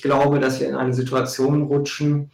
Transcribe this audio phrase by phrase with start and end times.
[0.00, 2.30] ich glaube, dass wir in eine Situation rutschen,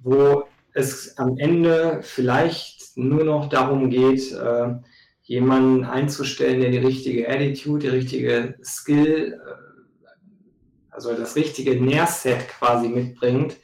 [0.00, 4.74] wo es am Ende vielleicht nur noch darum geht, äh,
[5.22, 12.88] jemanden einzustellen, der die richtige Attitude, die richtige Skill, äh, also das richtige Nährset quasi
[12.88, 13.56] mitbringt,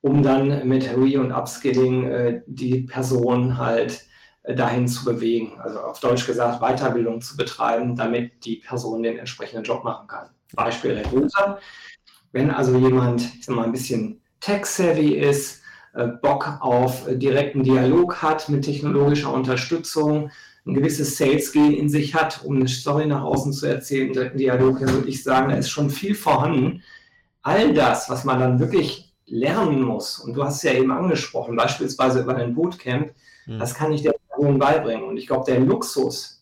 [0.00, 4.04] um dann mit Re- und Upskilling äh, die Person halt
[4.42, 5.60] äh, dahin zu bewegen.
[5.60, 10.30] Also auf Deutsch gesagt, Weiterbildung zu betreiben, damit die Person den entsprechenden Job machen kann.
[10.56, 11.60] Beispiel Recruiter.
[12.32, 15.60] Wenn also jemand, ich sag mal, ein bisschen tech-savvy ist,
[15.94, 20.30] äh, Bock auf direkten Dialog hat mit technologischer Unterstützung,
[20.66, 24.80] ein gewisses Sales-Gehen in sich hat, um eine Story nach außen zu erzählen, direkten Dialog,
[24.80, 26.82] dann würde ich sagen, da ist schon viel vorhanden.
[27.42, 31.56] All das, was man dann wirklich lernen muss, und du hast es ja eben angesprochen,
[31.56, 33.12] beispielsweise über ein Bootcamp,
[33.46, 33.58] mhm.
[33.58, 35.04] das kann ich der Person beibringen.
[35.04, 36.39] Und ich glaube, der Luxus,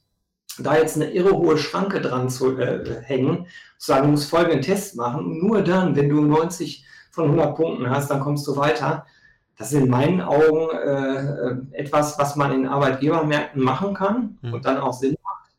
[0.63, 3.47] da jetzt eine irre hohe Schranke dran zu äh, hängen,
[3.79, 7.57] zu sagen, du musst folgenden Test machen, und nur dann, wenn du 90 von 100
[7.57, 9.07] Punkten hast, dann kommst du weiter.
[9.57, 14.55] Das ist in meinen Augen äh, etwas, was man in Arbeitgebermärkten machen kann mhm.
[14.55, 15.51] und dann auch Sinn macht.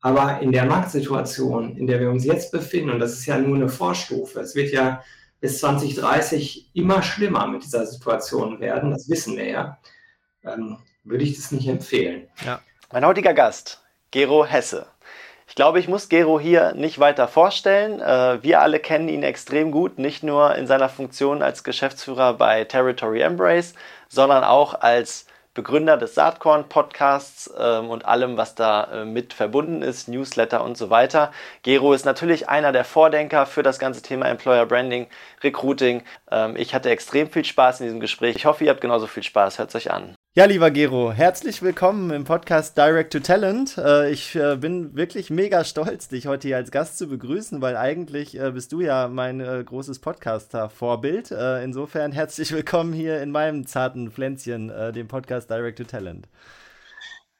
[0.00, 3.56] Aber in der Marktsituation, in der wir uns jetzt befinden, und das ist ja nur
[3.56, 5.02] eine Vorstufe, es wird ja
[5.40, 9.78] bis 2030 immer schlimmer mit dieser Situation werden, das wissen wir ja,
[10.44, 12.28] ähm, würde ich das nicht empfehlen.
[12.44, 12.60] Ja.
[12.92, 14.86] Mein heutiger Gast, Gero Hesse.
[15.48, 18.00] Ich glaube, ich muss Gero hier nicht weiter vorstellen.
[18.00, 22.64] Äh, wir alle kennen ihn extrem gut, nicht nur in seiner Funktion als Geschäftsführer bei
[22.64, 23.74] Territory Embrace,
[24.08, 30.08] sondern auch als Begründer des Saatkorn-Podcasts ähm, und allem, was da äh, mit verbunden ist,
[30.08, 31.32] Newsletter und so weiter.
[31.62, 35.08] Gero ist natürlich einer der Vordenker für das ganze Thema Employer Branding,
[35.42, 36.02] Recruiting.
[36.30, 38.36] Ähm, ich hatte extrem viel Spaß in diesem Gespräch.
[38.36, 39.58] Ich hoffe, ihr habt genauso viel Spaß.
[39.58, 40.14] Hört es euch an.
[40.38, 43.76] Ja, lieber Gero, herzlich willkommen im Podcast Direct to Talent.
[43.76, 47.76] Äh, ich äh, bin wirklich mega stolz, dich heute hier als Gast zu begrüßen, weil
[47.76, 51.32] eigentlich äh, bist du ja mein großes Podcaster-Vorbild.
[51.32, 56.28] Insofern herzlich willkommen hier in meinem zarten Pflänzchen, dem Podcast Direct to Talent.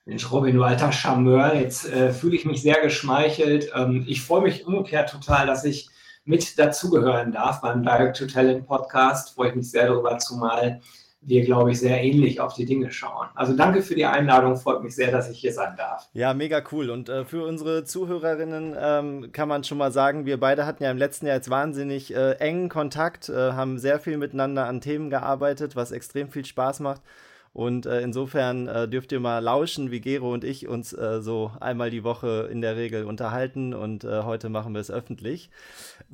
[0.04, 3.70] Mensch, Robin, du alter Charmeur, jetzt fühle ich mich sehr geschmeichelt.
[3.76, 5.88] Ähm, ich freue mich umgekehrt total, dass ich
[6.24, 9.36] mit dazugehören darf beim Direct to Talent Podcast.
[9.36, 10.80] Freue ich mich sehr darüber, zumal
[11.28, 13.28] wir, glaube ich, sehr ähnlich auf die Dinge schauen.
[13.34, 16.08] Also danke für die Einladung, freut mich sehr, dass ich hier sein darf.
[16.14, 16.90] Ja, mega cool.
[16.90, 20.90] Und äh, für unsere Zuhörerinnen ähm, kann man schon mal sagen, wir beide hatten ja
[20.90, 25.10] im letzten Jahr jetzt wahnsinnig äh, engen Kontakt, äh, haben sehr viel miteinander an Themen
[25.10, 27.02] gearbeitet, was extrem viel Spaß macht.
[27.52, 31.50] Und äh, insofern äh, dürft ihr mal lauschen, wie Gero und ich uns äh, so
[31.60, 33.74] einmal die Woche in der Regel unterhalten.
[33.74, 35.50] Und heute machen wir es öffentlich.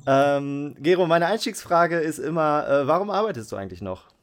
[0.07, 4.14] Ähm, Gero, meine Einstiegsfrage ist immer, warum arbeitest du eigentlich noch?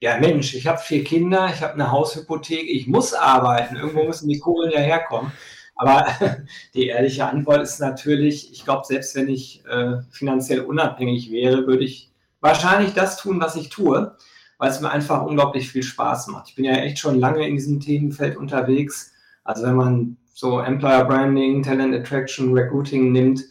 [0.00, 4.28] Ja Mensch, ich habe vier Kinder, ich habe eine Haushypothek, ich muss arbeiten, irgendwo müssen
[4.28, 5.32] die Kohlen ja herkommen.
[5.74, 6.06] Aber
[6.74, 11.84] die ehrliche Antwort ist natürlich, ich glaube, selbst wenn ich äh, finanziell unabhängig wäre, würde
[11.84, 14.16] ich wahrscheinlich das tun, was ich tue,
[14.58, 16.48] weil es mir einfach unglaublich viel Spaß macht.
[16.48, 19.12] Ich bin ja echt schon lange in diesem Themenfeld unterwegs.
[19.44, 23.42] Also wenn man so Employer Branding, Talent Attraction, Recruiting nimmt,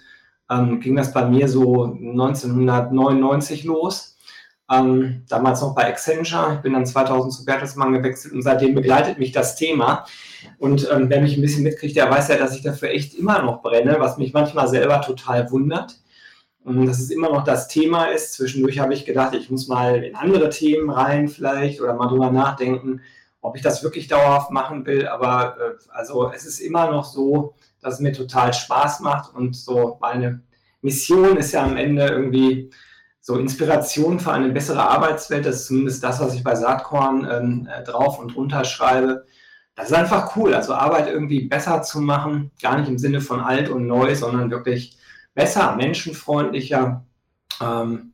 [0.49, 4.14] ähm, ging das bei mir so 1999 los
[4.71, 6.55] ähm, damals noch bei Accenture.
[6.55, 10.05] Ich bin dann 2000 zu Bertelsmann gewechselt und seitdem begleitet mich das Thema.
[10.57, 13.41] Und ähm, wer mich ein bisschen mitkriegt, der weiß ja, dass ich dafür echt immer
[13.41, 15.99] noch brenne, was mich manchmal selber total wundert.
[16.63, 18.33] Und dass es immer noch das Thema ist.
[18.33, 22.31] Zwischendurch habe ich gedacht, ich muss mal in andere Themen rein vielleicht oder mal drüber
[22.31, 23.01] nachdenken,
[23.41, 25.07] ob ich das wirklich dauerhaft machen will.
[25.07, 29.55] Aber äh, also es ist immer noch so, dass es mir total Spaß macht und
[29.55, 30.41] so meine
[30.81, 32.71] Mission ist ja am Ende irgendwie
[33.27, 37.67] so Inspiration für eine bessere Arbeitswelt, das ist zumindest das, was ich bei Saatkorn ähm,
[37.67, 39.25] äh, drauf und runter schreibe.
[39.73, 43.39] Das ist einfach cool, also Arbeit irgendwie besser zu machen, gar nicht im Sinne von
[43.39, 44.99] alt und neu, sondern wirklich
[45.33, 47.03] besser, menschenfreundlicher.
[47.63, 48.13] Ähm,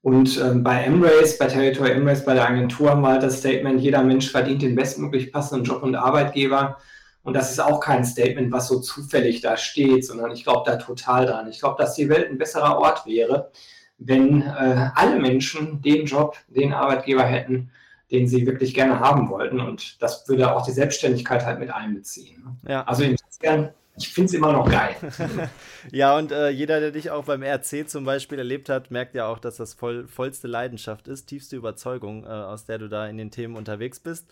[0.00, 3.82] und ähm, bei Embrace, bei Territory Embrace, bei der Agentur haben wir halt das Statement,
[3.82, 6.78] jeder Mensch verdient den bestmöglich passenden Job und Arbeitgeber.
[7.22, 10.76] Und das ist auch kein Statement, was so zufällig da steht, sondern ich glaube da
[10.76, 11.46] total dran.
[11.50, 13.50] Ich glaube, dass die Welt ein besserer Ort wäre,
[13.98, 17.70] wenn äh, alle Menschen den Job, den Arbeitgeber hätten,
[18.10, 19.60] den sie wirklich gerne haben wollten.
[19.60, 22.58] Und das würde auch die Selbstständigkeit halt mit einbeziehen.
[22.68, 22.84] Ja.
[22.84, 24.94] Also insofern, ich finde es immer noch geil.
[25.90, 29.26] ja, und äh, jeder, der dich auch beim RC zum Beispiel erlebt hat, merkt ja
[29.26, 33.16] auch, dass das voll, vollste Leidenschaft ist, tiefste Überzeugung, äh, aus der du da in
[33.16, 34.26] den Themen unterwegs bist.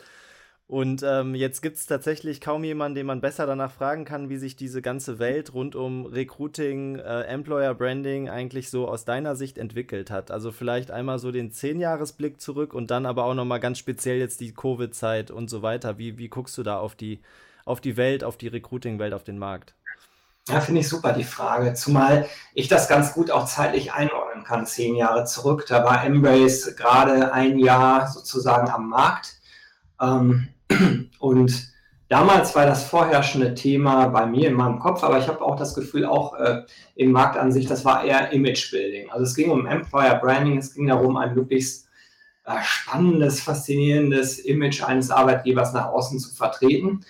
[0.67, 4.39] Und ähm, jetzt gibt es tatsächlich kaum jemanden, den man besser danach fragen kann, wie
[4.39, 9.59] sich diese ganze Welt rund um Recruiting, äh, Employer Branding eigentlich so aus deiner Sicht
[9.59, 10.31] entwickelt hat.
[10.31, 14.41] Also vielleicht einmal so den Zehnjahresblick zurück und dann aber auch nochmal ganz speziell jetzt
[14.41, 15.99] die Covid-Zeit und so weiter.
[15.99, 17.21] Wie, wie guckst du da auf die,
[17.67, 19.75] auf die Welt, auf die Recruiting-Welt, auf den Markt?
[20.49, 21.75] Ja, finde ich super, die Frage.
[21.75, 26.75] Zumal ich das ganz gut auch zeitlich einordnen kann zehn Jahre zurück, da war Embrace
[26.77, 29.41] gerade ein Jahr sozusagen am Markt.
[30.01, 30.49] Ähm,
[31.19, 31.73] und
[32.09, 35.75] damals war das vorherrschende Thema bei mir in meinem Kopf, aber ich habe auch das
[35.75, 36.63] Gefühl, auch äh,
[36.95, 39.11] im Markt an sich, das war eher Image-Building.
[39.11, 41.89] Also es ging um Employer Branding, es ging darum, ein möglichst
[42.45, 47.01] äh, spannendes, faszinierendes Image eines Arbeitgebers nach außen zu vertreten.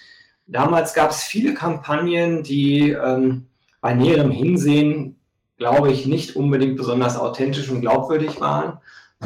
[0.47, 3.47] Damals gab es viele Kampagnen, die ähm,
[3.81, 5.17] bei näherem Hinsehen,
[5.57, 8.79] glaube ich, nicht unbedingt besonders authentisch und glaubwürdig waren.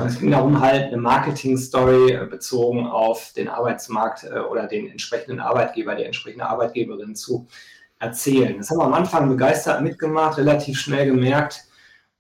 [0.07, 5.41] Es ging darum, halt eine Marketing-Story äh, bezogen auf den Arbeitsmarkt äh, oder den entsprechenden
[5.41, 7.47] Arbeitgeber, die entsprechende Arbeitgeberin zu
[7.99, 8.57] erzählen.
[8.59, 11.65] Das haben wir am Anfang begeistert mitgemacht, relativ schnell gemerkt,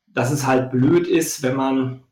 [0.08, 2.02] dass es halt blöd ist, wenn man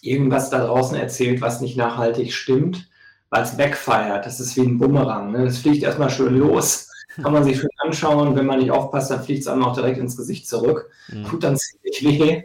[0.00, 2.88] irgendwas da draußen erzählt, was nicht nachhaltig stimmt
[3.32, 4.26] weil es backfeiert.
[4.26, 5.32] Das ist wie ein Bumerang.
[5.32, 5.46] Ne?
[5.46, 6.90] Das fliegt erstmal schön los,
[7.22, 8.36] kann man sich schön anschauen.
[8.36, 10.90] Wenn man nicht aufpasst, dann fliegt es einem auch direkt ins Gesicht zurück.
[11.08, 11.24] Mhm.
[11.24, 12.44] Tut dann ziemlich weh.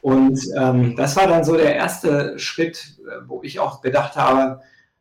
[0.00, 4.60] Und ähm, das war dann so der erste Schritt, wo ich auch gedacht habe,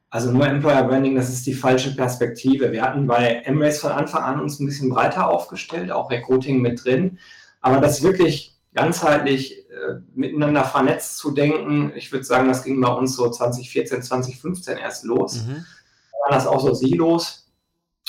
[0.10, 2.72] also nur Employer Branding, das ist die falsche Perspektive.
[2.72, 6.84] Wir hatten bei Embrace von Anfang an uns ein bisschen breiter aufgestellt, auch Recruiting mit
[6.84, 7.20] drin.
[7.62, 11.92] Aber das wirklich ganzheitlich äh, miteinander vernetzt zu denken.
[11.96, 15.44] Ich würde sagen, das ging bei uns so 2014, 2015 erst los.
[15.44, 15.66] Mhm.
[16.12, 17.52] Da waren das auch so Silos.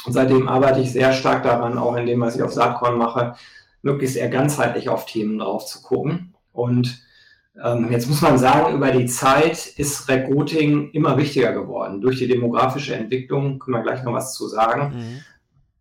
[0.06, 3.34] Und seitdem arbeite ich sehr stark daran, auch in dem, was ich auf Saatkorn mache,
[3.82, 6.34] möglichst eher ganzheitlich auf Themen drauf zu gucken.
[6.58, 7.02] Und
[7.62, 12.00] ähm, jetzt muss man sagen, über die Zeit ist Recruiting immer wichtiger geworden.
[12.00, 14.94] Durch die demografische Entwicklung können wir gleich noch was zu sagen.
[14.96, 15.20] Mhm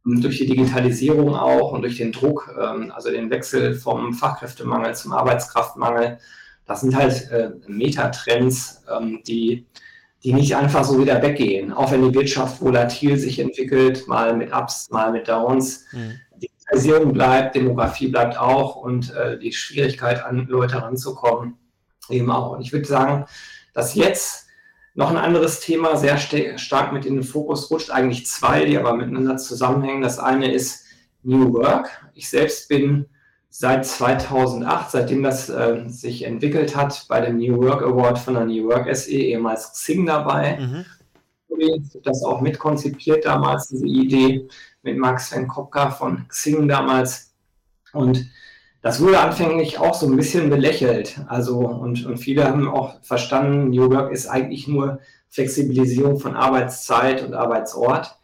[0.08, 5.12] durch die Digitalisierung auch und durch den Druck, ähm, also den Wechsel vom Fachkräftemangel zum
[5.12, 6.20] Arbeitskraftmangel,
[6.66, 9.66] das sind halt äh, Metatrends, ähm, die,
[10.24, 11.74] die nicht einfach so wieder weggehen.
[11.74, 15.86] Auch wenn die Wirtschaft volatil sich entwickelt, mal mit Ups, mal mit Downs.
[15.92, 16.20] Mhm.
[16.68, 21.58] Digitalisierung bleibt, Demografie bleibt auch und äh, die Schwierigkeit an Leute ranzukommen
[22.10, 22.52] eben auch.
[22.52, 23.26] Und ich würde sagen,
[23.74, 24.48] dass jetzt
[24.94, 28.78] noch ein anderes Thema, sehr st stark mit in den Fokus rutscht, eigentlich zwei, die
[28.78, 30.02] aber miteinander zusammenhängen.
[30.02, 30.86] Das eine ist
[31.24, 31.90] New Work.
[32.14, 33.06] Ich selbst bin
[33.50, 38.46] seit 2008, seitdem das äh, sich entwickelt hat, bei dem New Work Award von der
[38.46, 40.58] New Work SE, ehemals Xing dabei.
[40.60, 40.86] Mhm.
[42.04, 44.48] Das auch mitkonzipiert damals, diese Idee
[44.88, 47.34] mit Max Van Kopka von Xing damals.
[47.92, 48.26] Und
[48.82, 51.20] das wurde anfänglich auch so ein bisschen belächelt.
[51.28, 55.00] Also, und, und viele haben auch verstanden, New Work ist eigentlich nur
[55.30, 58.18] Flexibilisierung von Arbeitszeit und Arbeitsort.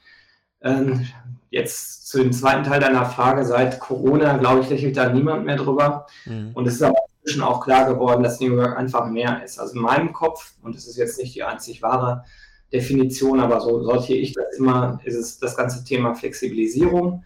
[0.62, 1.06] Ähm,
[1.50, 5.58] jetzt zu dem zweiten Teil deiner Frage, seit Corona, glaube ich, lächelt da niemand mehr
[5.58, 6.08] drüber.
[6.26, 6.52] Mhm.
[6.54, 9.60] Und es ist aber inzwischen auch klar geworden, dass New Work einfach mehr ist.
[9.60, 12.24] Also in meinem Kopf, und das ist jetzt nicht die einzig wahre
[12.74, 17.24] Definition, aber so sortiere ich das immer, ist es das ganze Thema Flexibilisierung.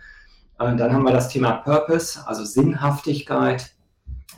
[0.60, 3.72] Äh, dann haben wir das Thema Purpose, also Sinnhaftigkeit,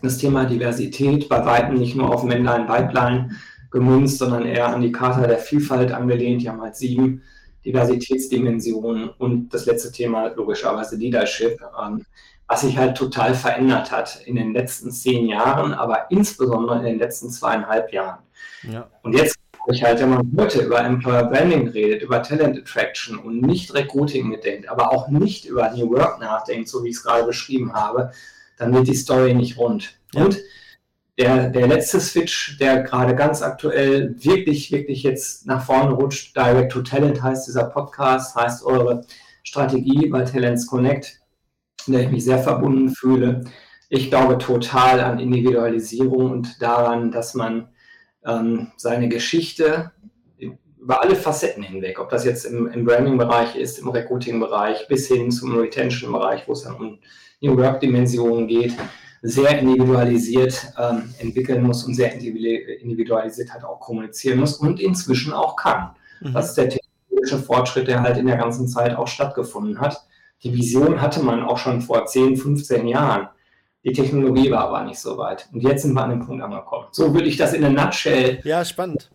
[0.01, 3.38] das Thema Diversität, bei Weitem nicht nur auf Männlein, Weiblein
[3.71, 6.41] gemünzt, sondern eher an die Charta der Vielfalt angelehnt.
[6.41, 7.23] Die haben halt sieben
[7.65, 12.06] Diversitätsdimensionen und das letzte Thema logischerweise Leadership, ähm,
[12.47, 17.00] was sich halt total verändert hat in den letzten zehn Jahren, aber insbesondere in den
[17.00, 18.23] letzten zweieinhalb Jahren.
[18.63, 18.89] Ja.
[19.03, 19.35] Und jetzt
[19.71, 24.68] ich wenn man heute über Employer Branding redet, über Talent Attraction und nicht Recruiting mitdenkt,
[24.68, 28.11] aber auch nicht über New Work nachdenkt, so wie ich es gerade beschrieben habe,
[28.57, 29.99] dann wird die Story nicht rund.
[30.14, 30.26] Ja.
[30.26, 30.40] Und
[31.18, 36.71] der, der letzte Switch, der gerade ganz aktuell wirklich, wirklich jetzt nach vorne rutscht, Direct
[36.71, 39.02] to Talent heißt dieser Podcast, heißt eure
[39.44, 41.19] Strategie bei Talents Connect,
[41.88, 43.44] in der ich mich sehr verbunden fühle.
[43.90, 47.68] Ich glaube total an Individualisierung und daran, dass man
[48.26, 49.92] ähm, seine Geschichte
[50.80, 55.30] über alle Facetten hinweg, ob das jetzt im, im Branding-Bereich ist, im Recruiting-Bereich bis hin
[55.30, 56.99] zum Retention-Bereich, wo es dann um
[57.42, 58.73] New Work-Dimensionen geht,
[59.21, 65.57] sehr individualisiert ähm, entwickeln muss und sehr individualisiert halt auch kommunizieren muss und inzwischen auch
[65.57, 65.92] kann.
[66.21, 66.33] Mhm.
[66.33, 70.06] Das ist der technologische Fortschritt, der halt in der ganzen Zeit auch stattgefunden hat.
[70.44, 73.28] Die Vision hatte man auch schon vor 10, 15 Jahren.
[73.86, 75.48] Die Technologie war aber nicht so weit.
[75.54, 76.88] Und jetzt sind wir an dem Punkt angekommen.
[76.92, 78.40] So würde ich das in der Nutshell.
[78.44, 79.09] Ja, spannend.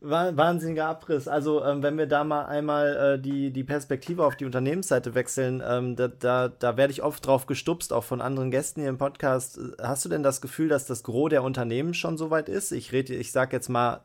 [0.00, 1.26] Wahnsinniger Abriss.
[1.26, 5.60] Also, ähm, wenn wir da mal einmal äh, die, die Perspektive auf die Unternehmensseite wechseln,
[5.66, 8.98] ähm, da, da, da werde ich oft drauf gestupst, auch von anderen Gästen hier im
[8.98, 9.58] Podcast.
[9.82, 12.70] Hast du denn das Gefühl, dass das Gros der Unternehmen schon so weit ist?
[12.70, 14.02] Ich rede, ich sage jetzt mal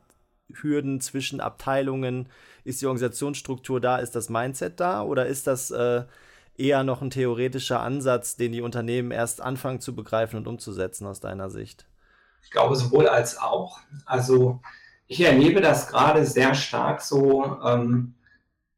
[0.52, 2.28] Hürden zwischen Abteilungen.
[2.64, 3.98] Ist die Organisationsstruktur da?
[3.98, 5.02] Ist das Mindset da?
[5.02, 6.02] Oder ist das äh,
[6.56, 11.20] eher noch ein theoretischer Ansatz, den die Unternehmen erst anfangen zu begreifen und umzusetzen aus
[11.20, 11.86] deiner Sicht?
[12.42, 13.80] Ich glaube sowohl als auch.
[14.06, 14.60] Also
[15.06, 18.14] ich erlebe das gerade sehr stark so, ähm,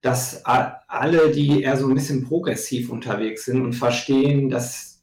[0.00, 4.96] dass alle, die eher so ein bisschen progressiv unterwegs sind und verstehen, dass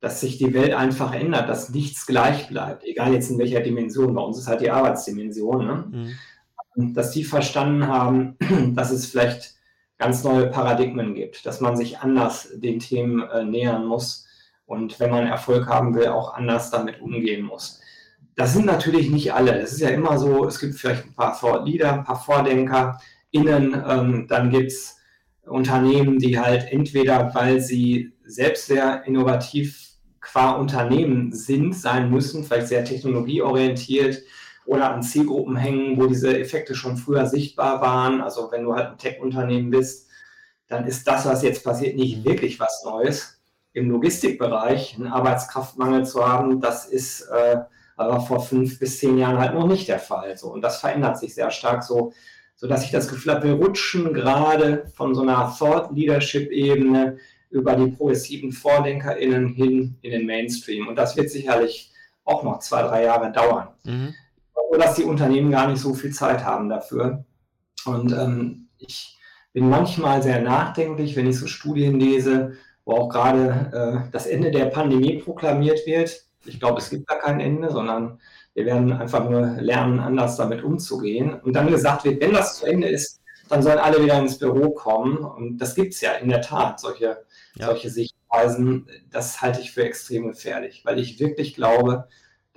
[0.00, 4.14] dass sich die Welt einfach ändert, dass nichts gleich bleibt, egal jetzt in welcher Dimension.
[4.14, 6.16] Bei uns ist halt die Arbeitsdimension, ne?
[6.76, 6.94] mhm.
[6.94, 8.36] dass die verstanden haben,
[8.76, 9.57] dass es vielleicht
[9.98, 14.26] ganz neue Paradigmen gibt, dass man sich anders den Themen äh, nähern muss
[14.66, 17.80] und wenn man Erfolg haben will, auch anders damit umgehen muss.
[18.36, 19.58] Das sind natürlich nicht alle.
[19.58, 23.00] Es ist ja immer so, es gibt vielleicht ein paar Leader, ein paar Vordenker
[23.30, 24.96] innen, ähm, dann gibt es
[25.44, 29.88] Unternehmen, die halt entweder, weil sie selbst sehr innovativ
[30.20, 34.22] qua Unternehmen sind, sein müssen, vielleicht sehr technologieorientiert
[34.68, 38.20] oder an Zielgruppen hängen, wo diese Effekte schon früher sichtbar waren.
[38.20, 40.10] Also wenn du halt ein Tech-Unternehmen bist,
[40.66, 43.40] dann ist das, was jetzt passiert, nicht wirklich was Neues.
[43.72, 47.60] Im Logistikbereich einen Arbeitskraftmangel zu haben, das ist äh,
[47.96, 50.36] aber vor fünf bis zehn Jahren halt noch nicht der Fall.
[50.36, 50.52] So.
[50.52, 52.12] Und das verändert sich sehr stark so,
[52.54, 57.16] sodass ich das Gefühl habe, wir rutschen gerade von so einer Thought-Leadership-Ebene
[57.48, 60.88] über die progressiven VordenkerInnen hin in den Mainstream.
[60.88, 61.90] Und das wird sicherlich
[62.24, 63.68] auch noch zwei, drei Jahre dauern.
[63.84, 64.14] Mhm.
[64.68, 67.24] Oder dass die Unternehmen gar nicht so viel Zeit haben dafür.
[67.84, 69.18] Und ähm, ich
[69.52, 72.52] bin manchmal sehr nachdenklich, wenn ich so Studien lese,
[72.84, 73.70] wo auch gerade
[74.06, 76.22] äh, das Ende der Pandemie proklamiert wird.
[76.44, 78.20] Ich glaube, es gibt da kein Ende, sondern
[78.54, 81.40] wir werden einfach nur lernen, anders damit umzugehen.
[81.40, 84.70] Und dann gesagt wird, wenn das zu Ende ist, dann sollen alle wieder ins Büro
[84.70, 85.18] kommen.
[85.18, 87.18] Und das gibt es ja in der Tat, solche
[87.58, 87.66] ja.
[87.66, 92.08] solche Sichtweisen, das halte ich für extrem gefährlich, weil ich wirklich glaube,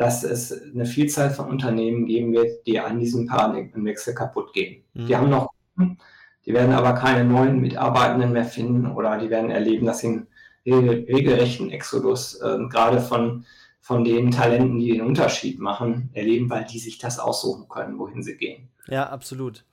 [0.02, 4.84] dass es eine Vielzahl von Unternehmen geben wird, die an diesem Paradigmenwechsel kaputt gehen.
[4.96, 5.06] Mhm.
[5.06, 5.52] Die haben noch,
[6.44, 10.28] die werden aber keine neuen Mitarbeitenden mehr finden oder die werden erleben, dass sie einen
[10.66, 13.46] regelrechten Exodus äh, gerade von,
[13.80, 18.24] von den Talenten, die den Unterschied machen, erleben, weil die sich das aussuchen können, wohin
[18.24, 18.70] sie gehen.
[18.88, 19.66] Ja, absolut.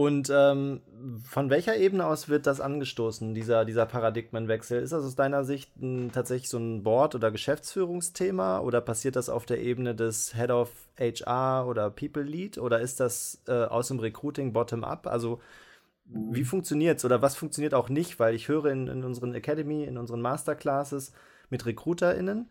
[0.00, 0.80] Und ähm,
[1.28, 4.80] von welcher Ebene aus wird das angestoßen, dieser, dieser Paradigmenwechsel?
[4.80, 9.28] Ist das aus deiner Sicht ein, tatsächlich so ein Board- oder Geschäftsführungsthema oder passiert das
[9.28, 13.88] auf der Ebene des Head of HR oder People Lead oder ist das äh, aus
[13.88, 15.06] dem Recruiting bottom-up?
[15.06, 15.42] Also
[16.06, 18.18] wie funktioniert es oder was funktioniert auch nicht?
[18.18, 21.12] Weil ich höre in, in unseren Academy, in unseren Masterclasses
[21.50, 22.48] mit RecruiterInnen,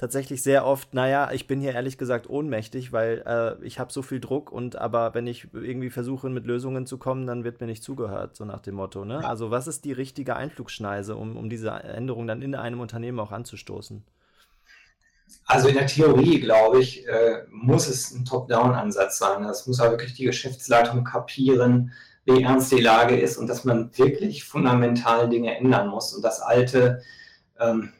[0.00, 4.00] tatsächlich sehr oft, naja, ich bin hier ehrlich gesagt ohnmächtig, weil äh, ich habe so
[4.00, 7.66] viel Druck und aber wenn ich irgendwie versuche, mit Lösungen zu kommen, dann wird mir
[7.66, 9.04] nicht zugehört, so nach dem Motto.
[9.04, 9.22] Ne?
[9.22, 13.30] Also was ist die richtige Einflugschneise, um, um diese Änderung dann in einem Unternehmen auch
[13.30, 14.02] anzustoßen?
[15.44, 19.42] Also in der Theorie, glaube ich, äh, muss es ein Top-Down-Ansatz sein.
[19.42, 21.92] Das muss auch wirklich die Geschäftsleitung kapieren,
[22.24, 26.40] wie ernst die Lage ist und dass man wirklich fundamental Dinge ändern muss und das
[26.40, 27.02] alte
[27.58, 27.92] ähm,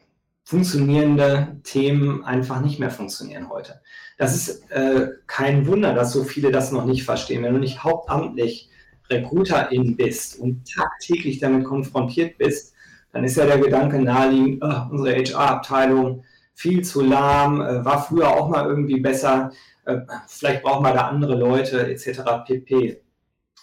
[0.51, 3.79] funktionierende Themen einfach nicht mehr funktionieren heute.
[4.17, 7.41] Das ist äh, kein Wunder, dass so viele das noch nicht verstehen.
[7.41, 8.69] Wenn du nicht hauptamtlich
[9.09, 12.73] Recruiterin bist und tagtäglich damit konfrontiert bist,
[13.13, 18.27] dann ist ja der Gedanke naheliegend, oh, unsere HR-Abteilung viel zu lahm, äh, war früher
[18.31, 19.53] auch mal irgendwie besser,
[19.85, 22.23] äh, vielleicht brauchen wir da andere Leute etc.
[22.45, 23.01] pp.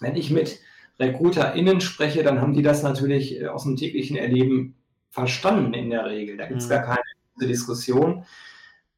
[0.01, 0.59] Wenn ich mit
[0.99, 4.75] RecruiterInnen spreche, dann haben die das natürlich äh, aus dem täglichen Erleben
[5.11, 6.37] verstanden in der Regel.
[6.37, 6.71] Da gibt es mhm.
[6.71, 6.99] gar keine
[7.41, 8.25] Diskussion.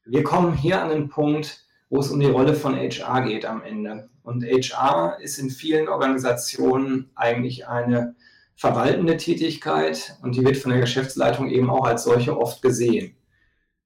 [0.05, 3.63] Wir kommen hier an den Punkt, wo es um die Rolle von HR geht am
[3.63, 4.09] Ende.
[4.23, 8.15] Und HR ist in vielen Organisationen eigentlich eine
[8.55, 13.17] verwaltende Tätigkeit und die wird von der Geschäftsleitung eben auch als solche oft gesehen.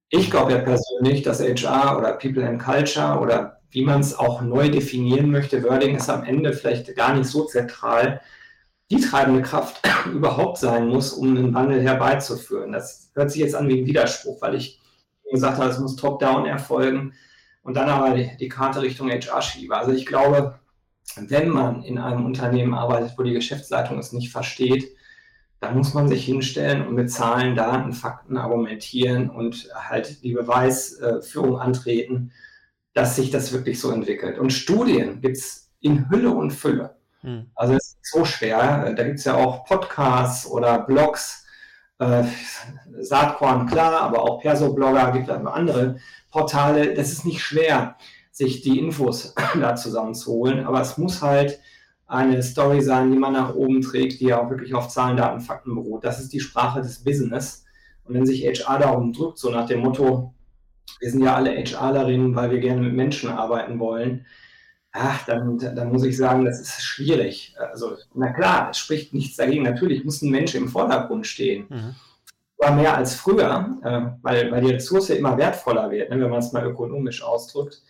[0.09, 4.41] Ich glaube ja persönlich, dass HR oder People and Culture oder wie man es auch
[4.41, 8.21] neu definieren möchte, Wording ist am Ende vielleicht gar nicht so zentral,
[8.91, 9.81] die treibende Kraft
[10.13, 12.71] überhaupt sein muss, um einen Wandel herbeizuführen.
[12.71, 14.79] Das hört sich jetzt an wie ein Widerspruch, weil ich
[15.31, 17.13] gesagt habe, es muss top-down erfolgen
[17.63, 19.75] und dann aber die, die Karte Richtung HR schiebe.
[19.75, 20.59] Also ich glaube,
[21.15, 24.95] wenn man in einem Unternehmen arbeitet, wo die Geschäftsleitung es nicht versteht,
[25.59, 31.59] dann muss man sich hinstellen und mit Zahlen, Daten, Fakten argumentieren und halt die Beweisführung
[31.59, 32.31] antreten,
[32.93, 34.37] dass sich das wirklich so entwickelt.
[34.37, 36.95] Und Studien gibt es in Hülle und Fülle.
[37.25, 37.51] Hm.
[37.55, 38.93] Also es ist so schwer.
[38.95, 41.45] Da gibt es ja auch Podcasts oder Blogs.
[41.97, 42.23] Äh,
[42.99, 45.97] Saatkorn, klar, aber auch Perso-Blogger, gibt es andere
[46.29, 46.93] Portale.
[46.93, 47.95] Das ist nicht schwer,
[48.31, 51.59] sich die Infos da zusammenzuholen, aber es muss halt
[52.07, 55.41] eine Story sein, die man nach oben trägt, die ja auch wirklich auf Zahlen, Daten,
[55.41, 56.03] Fakten beruht.
[56.03, 57.65] Das ist die Sprache des Business.
[58.03, 60.33] Und wenn sich HR darum drückt, so nach dem Motto,
[60.99, 64.25] wir sind ja alle HRlerinnen, weil wir gerne mit Menschen arbeiten wollen,
[64.95, 67.55] ach, dann, dann muss ich sagen, das ist schwierig.
[67.57, 69.63] Also, na klar, es spricht nichts dagegen.
[69.63, 71.65] Natürlich muss ein Mensch im Vordergrund stehen.
[71.69, 71.95] Mhm.
[72.57, 76.39] War mehr als früher, äh, weil, weil die Ressource immer wertvoller wird, ne, wenn man
[76.39, 77.81] es mal ökonomisch ausdrückt.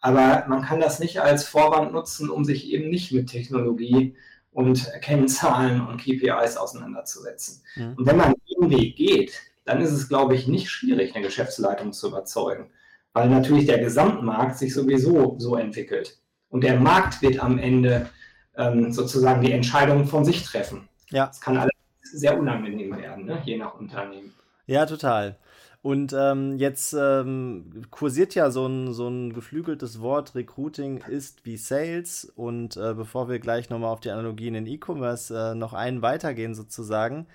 [0.00, 4.16] Aber man kann das nicht als Vorwand nutzen, um sich eben nicht mit Technologie
[4.50, 7.62] und Kennzahlen und KPIs auseinanderzusetzen.
[7.76, 7.94] Mhm.
[7.96, 9.32] Und wenn man den Weg geht,
[9.64, 12.70] dann ist es, glaube ich, nicht schwierig, eine Geschäftsleitung zu überzeugen,
[13.14, 16.18] weil natürlich der Gesamtmarkt sich sowieso so entwickelt.
[16.52, 18.10] Und der Markt wird am Ende
[18.56, 20.86] ähm, sozusagen die Entscheidungen von sich treffen.
[21.08, 21.26] Ja.
[21.26, 23.40] Das kann alles sehr unangenehm werden, ne?
[23.44, 24.34] je nach Unternehmen.
[24.66, 25.36] Ja, total.
[25.80, 31.56] Und ähm, jetzt ähm, kursiert ja so ein, so ein geflügeltes Wort, Recruiting ist wie
[31.56, 32.30] Sales.
[32.36, 36.54] Und äh, bevor wir gleich nochmal auf die Analogien in E-Commerce äh, noch einen weitergehen
[36.54, 37.26] sozusagen,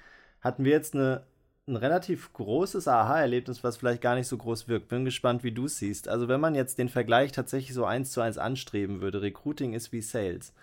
[0.41, 1.23] hatten wir jetzt eine,
[1.67, 4.87] ein relativ großes Aha-Erlebnis, was vielleicht gar nicht so groß wirkt.
[4.87, 6.07] Bin gespannt, wie du es siehst.
[6.07, 9.91] Also wenn man jetzt den Vergleich tatsächlich so eins zu eins anstreben würde, Recruiting ist
[9.91, 10.53] wie Sales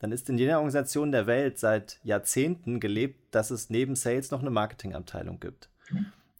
[0.00, 4.40] dann ist in jeder Organisation der Welt seit Jahrzehnten gelebt, dass es neben Sales noch
[4.40, 5.68] eine Marketingabteilung gibt.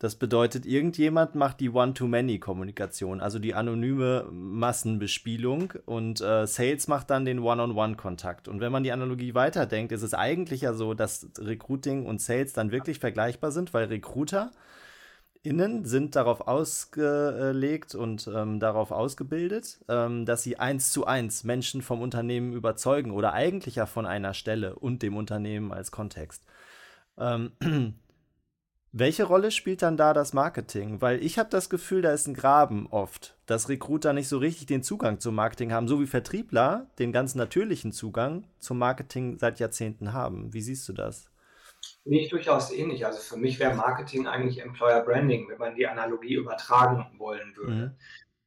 [0.01, 7.27] Das bedeutet, irgendjemand macht die One-to-Many-Kommunikation, also die anonyme Massenbespielung und äh, Sales macht dann
[7.27, 8.49] den One-on-One-Kontakt.
[8.49, 12.55] Und wenn man die Analogie weiterdenkt, ist es eigentlich ja so, dass Recruiting und Sales
[12.55, 14.53] dann wirklich vergleichbar sind, weil Recruiter
[15.43, 21.83] innen sind darauf ausgelegt und ähm, darauf ausgebildet, ähm, dass sie eins zu eins Menschen
[21.83, 26.47] vom Unternehmen überzeugen oder eigentlich ja von einer Stelle und dem Unternehmen als Kontext.
[27.19, 27.53] Ähm,
[28.93, 31.01] welche Rolle spielt dann da das Marketing?
[31.01, 34.67] Weil ich habe das Gefühl, da ist ein Graben oft, dass Recruiter nicht so richtig
[34.67, 39.61] den Zugang zum Marketing haben, so wie Vertriebler den ganz natürlichen Zugang zum Marketing seit
[39.61, 40.53] Jahrzehnten haben.
[40.53, 41.31] Wie siehst du das?
[42.05, 43.07] Ich durchaus ähnlich.
[43.07, 47.73] Also für mich wäre Marketing eigentlich Employer Branding, wenn man die Analogie übertragen wollen würde.
[47.73, 47.91] Mhm.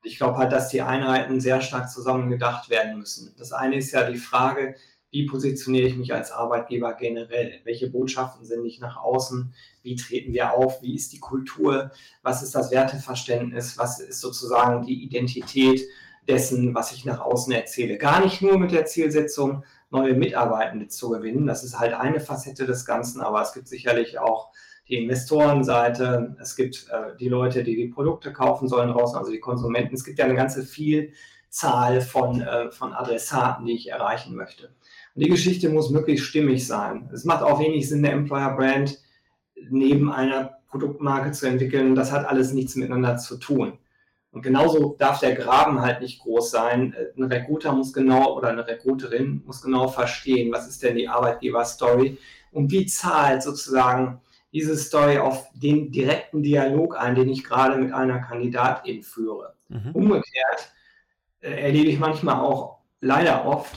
[0.03, 3.33] Ich glaube halt, dass die Einheiten sehr stark zusammen gedacht werden müssen.
[3.37, 4.75] Das eine ist ja die Frage,
[5.13, 7.59] wie positioniere ich mich als Arbeitgeber generell?
[7.65, 9.53] Welche Botschaften sende ich nach außen?
[9.83, 10.81] Wie treten wir auf?
[10.81, 11.91] Wie ist die Kultur?
[12.23, 13.77] Was ist das Werteverständnis?
[13.77, 15.81] Was ist sozusagen die Identität
[16.27, 17.99] dessen, was ich nach außen erzähle?
[17.99, 21.45] Gar nicht nur mit der Zielsetzung, neue Mitarbeitende zu gewinnen.
[21.45, 24.49] Das ist halt eine Facette des Ganzen, aber es gibt sicherlich auch
[24.89, 29.39] die Investorenseite, es gibt äh, die Leute, die die Produkte kaufen sollen draußen, also die
[29.39, 29.93] Konsumenten.
[29.93, 30.63] Es gibt ja eine ganze
[31.53, 34.69] Vielzahl von, äh, von Adressaten, die ich erreichen möchte.
[35.13, 37.09] Und die Geschichte muss möglichst stimmig sein.
[37.13, 38.99] Es macht auch wenig Sinn, eine Employer Brand
[39.69, 41.93] neben einer Produktmarke zu entwickeln.
[41.93, 43.77] Das hat alles nichts miteinander zu tun.
[44.31, 46.95] Und genauso darf der Graben halt nicht groß sein.
[47.15, 52.17] Ein Recruiter muss genau oder eine Recruiterin muss genau verstehen, was ist denn die Arbeitgeber-Story
[52.51, 57.93] und wie zahlt sozusagen diese Story auf den direkten Dialog ein, den ich gerade mit
[57.93, 59.53] einer Kandidatin führe.
[59.69, 59.91] Mhm.
[59.93, 60.82] Umgekehrt äh,
[61.51, 63.75] erlebe ich manchmal auch leider oft,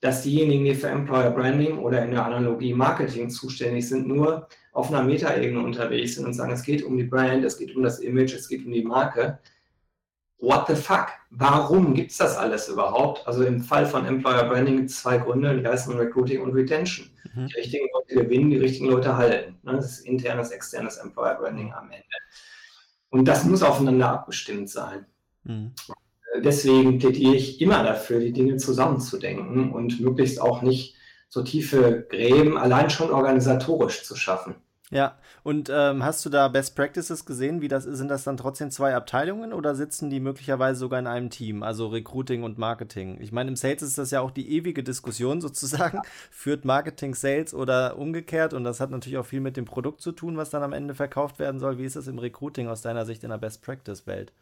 [0.00, 4.88] dass diejenigen, die für Employer Branding oder in der Analogie Marketing zuständig sind, nur auf
[4.90, 7.98] einer Metaebene unterwegs sind und sagen, es geht um die Brand, es geht um das
[7.98, 9.38] Image, es geht um die Marke
[10.38, 11.08] what the fuck?
[11.30, 13.26] Warum gibt es das alles überhaupt?
[13.26, 17.10] Also im Fall von Employer Branding gibt es zwei Gründe, die heißen Recruiting und Retention.
[17.34, 17.48] Mhm.
[17.48, 19.58] Die richtigen Leute gewinnen, die richtigen Leute halten.
[19.62, 19.76] Ne?
[19.76, 22.04] Das ist internes, externes Employer Branding am Ende.
[23.10, 25.06] Und das muss aufeinander abgestimmt sein.
[25.44, 25.72] Mhm.
[26.40, 30.96] Deswegen plädiere ich immer dafür, die Dinge zusammenzudenken und möglichst auch nicht
[31.28, 34.56] so tiefe Gräben allein schon organisatorisch zu schaffen.
[34.90, 37.60] Ja, und ähm, hast du da Best Practices gesehen?
[37.60, 41.28] Wie das sind das dann trotzdem zwei Abteilungen oder sitzen die möglicherweise sogar in einem
[41.28, 43.18] Team, also Recruiting und Marketing?
[43.20, 46.00] Ich meine, im Sales ist das ja auch die ewige Diskussion sozusagen.
[46.30, 48.54] Führt Marketing Sales oder umgekehrt?
[48.54, 50.94] Und das hat natürlich auch viel mit dem Produkt zu tun, was dann am Ende
[50.94, 51.76] verkauft werden soll.
[51.76, 54.32] Wie ist das im Recruiting aus deiner Sicht in der Best Practice Welt?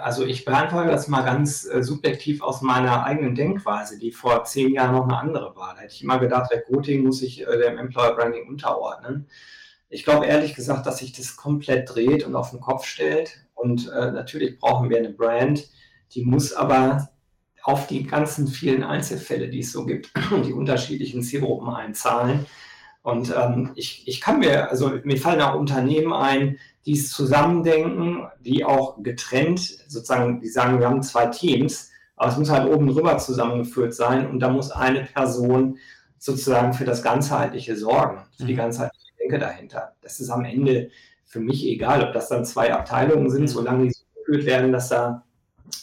[0.00, 4.72] Also ich beantworte das mal ganz äh, subjektiv aus meiner eigenen Denkweise, die vor zehn
[4.72, 5.74] Jahren noch eine andere war.
[5.74, 9.28] Da hätte ich immer gedacht, Recruiting muss sich äh, dem Employer Branding unterordnen.
[9.88, 13.44] Ich glaube ehrlich gesagt, dass sich das komplett dreht und auf den Kopf stellt.
[13.54, 15.68] Und äh, natürlich brauchen wir eine Brand,
[16.12, 17.08] die muss aber
[17.62, 20.12] auf die ganzen vielen Einzelfälle, die es so gibt,
[20.46, 22.46] die unterschiedlichen Zielgruppen einzahlen.
[23.06, 28.26] Und ähm, ich, ich kann mir, also mir fallen auch Unternehmen ein, die es zusammendenken,
[28.40, 32.88] die auch getrennt, sozusagen, die sagen, wir haben zwei Teams, aber es muss halt oben
[32.88, 35.78] drüber zusammengeführt sein und da muss eine Person
[36.18, 38.58] sozusagen für das Ganzheitliche sorgen, für die mhm.
[38.58, 39.94] ganzheitliche Denke dahinter.
[40.02, 40.90] Das ist am Ende
[41.24, 43.46] für mich egal, ob das dann zwei Abteilungen sind, mhm.
[43.46, 45.22] solange die so geführt werden, dass da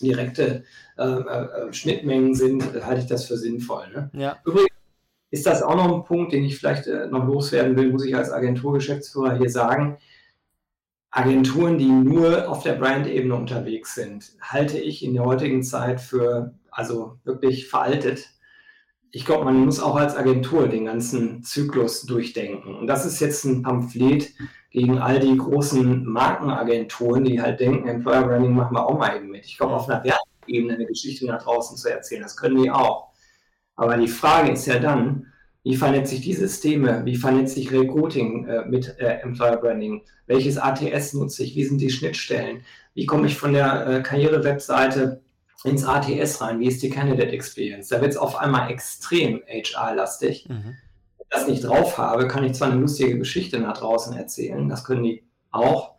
[0.01, 0.65] direkte
[0.97, 3.87] äh, äh, Schnittmengen sind, halte ich das für sinnvoll.
[3.95, 4.09] Ne?
[4.11, 4.35] Ja.
[4.43, 4.73] Übrigens
[5.33, 8.15] ist das auch noch ein Punkt, den ich vielleicht äh, noch loswerden will, muss ich
[8.15, 9.97] als Agenturgeschäftsführer hier sagen.
[11.09, 16.53] Agenturen, die nur auf der Brand-Ebene unterwegs sind, halte ich in der heutigen Zeit für
[16.69, 18.29] also wirklich veraltet.
[19.09, 22.75] Ich glaube, man muss auch als Agentur den ganzen Zyklus durchdenken.
[22.75, 24.33] Und das ist jetzt ein Pamphlet
[24.69, 29.31] gegen all die großen Markenagenturen, die halt denken, Employer Branding machen wir auch mal eben
[29.31, 29.47] mit.
[29.47, 33.12] Ich glaube, auf einer Wertebene eine Geschichte nach draußen zu erzählen, das können die auch.
[33.75, 35.27] Aber die Frage ist ja dann,
[35.63, 37.05] Wie vernetzen sich die Systeme?
[37.05, 40.01] Wie vernetzt sich Recruiting äh, mit äh, Employer Branding?
[40.27, 41.55] Welches ATS nutze ich?
[41.55, 42.65] Wie sind die Schnittstellen?
[42.93, 45.21] Wie komme ich von der äh, Karriere-Webseite
[45.63, 46.59] ins ATS rein?
[46.59, 47.87] Wie ist die Candidate Experience?
[47.87, 50.49] Da wird es auf einmal extrem HR-lastig.
[50.49, 50.63] Mhm.
[50.65, 54.67] Wenn ich das nicht drauf habe, kann ich zwar eine lustige Geschichte nach draußen erzählen,
[54.67, 55.93] das können die auch,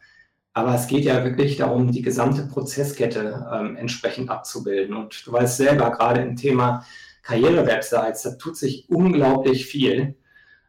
[0.52, 4.94] aber es geht ja wirklich darum, die gesamte Prozesskette ähm, entsprechend abzubilden.
[4.94, 6.84] Und du weißt selber, gerade im Thema
[7.24, 10.16] Karriere-Websites, da tut sich unglaublich viel.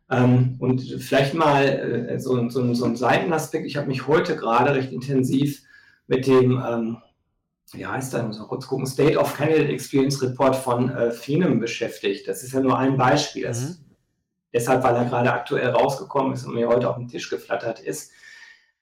[0.09, 3.65] Ähm, und vielleicht mal äh, so, so, so ein Seitenaspekt.
[3.65, 5.61] Ich habe mich heute gerade recht intensiv
[6.07, 6.97] mit dem, ähm,
[7.73, 11.59] wie heißt der, muss mal kurz gucken, State of Candidate Experience Report von äh, FINEM
[11.59, 12.27] beschäftigt.
[12.27, 13.47] Das ist ja nur ein Beispiel.
[13.47, 13.77] Mhm.
[14.53, 18.11] deshalb, weil er gerade aktuell rausgekommen ist und mir heute auf den Tisch geflattert ist.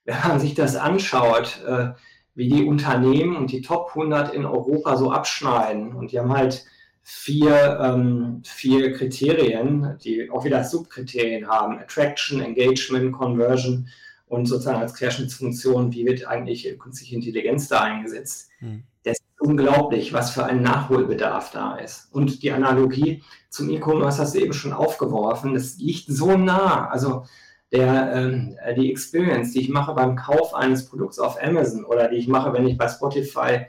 [0.06, 1.94] Wenn man sich das anschaut, äh,
[2.36, 6.66] wie die Unternehmen und die Top 100 in Europa so abschneiden und die haben halt
[7.04, 11.78] vier, ähm, vier Kriterien, die auch wieder Subkriterien haben.
[11.78, 13.88] Attraction, Engagement, Conversion
[14.28, 18.50] und sozusagen als Querschnittsfunktion, wie wird eigentlich künstliche Intelligenz da eingesetzt.
[18.62, 18.84] Mhm.
[19.04, 22.08] Das ist unglaublich, was für ein Nachholbedarf da ist.
[22.14, 25.54] Und die Analogie zum E-Commerce hast du eben schon aufgeworfen.
[25.54, 26.88] Das liegt so nah.
[26.88, 27.26] Also
[27.74, 32.18] der, ähm, die Experience, die ich mache beim Kauf eines Produkts auf Amazon oder die
[32.18, 33.66] ich mache, wenn ich bei Spotify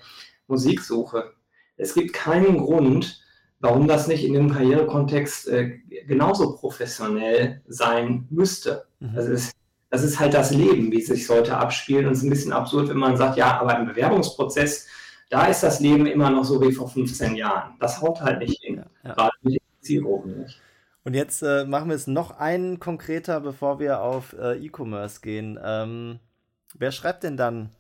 [0.47, 1.33] Musik suche.
[1.77, 3.24] Es gibt keinen Grund,
[3.61, 8.87] warum das nicht in dem Karrierekontext äh, genauso professionell sein müsste.
[9.01, 9.17] Mhm.
[9.17, 9.53] Also es,
[9.91, 12.07] das ist halt das Leben, wie es sich heute abspielt.
[12.07, 14.87] Und es ist ein bisschen absurd, wenn man sagt, ja, aber im Bewerbungsprozess,
[15.31, 17.75] da ist das Leben immer noch so wie vor 15 Jahren.
[17.81, 19.15] Das haut halt nicht hin, ja, ja.
[19.15, 20.61] gerade mit den Zielgruppen nicht.
[21.05, 25.59] Und jetzt äh, machen wir es noch einen konkreter, bevor wir auf äh, E-Commerce gehen.
[25.63, 26.19] Ähm,
[26.75, 27.71] wer schreibt denn dann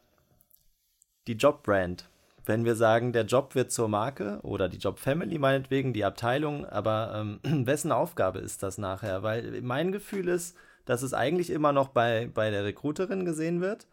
[1.26, 2.08] die Jobbrand?
[2.44, 7.12] Wenn wir sagen, der Job wird zur Marke oder die Job-Family meinetwegen, die Abteilung, aber
[7.14, 9.22] ähm, wessen Aufgabe ist das nachher?
[9.22, 13.86] Weil mein Gefühl ist, dass es eigentlich immer noch bei, bei der Recruiterin gesehen wird.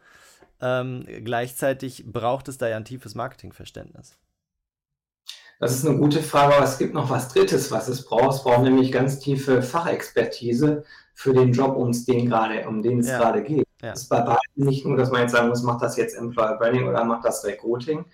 [0.62, 4.18] Ähm, gleichzeitig braucht es da ja ein tiefes Marketingverständnis.
[5.60, 8.36] Das ist eine gute Frage, aber es gibt noch was Drittes, was es braucht.
[8.36, 10.84] Es braucht nämlich ganz tiefe Fachexpertise
[11.14, 13.20] für den Job, um den, grade, um den es ja.
[13.20, 13.68] gerade geht.
[13.82, 13.92] Ja.
[13.92, 16.58] Es ist bei beiden nicht nur, dass man jetzt sagen muss, macht das jetzt Employer
[16.58, 18.06] Branding oder macht das Recruiting,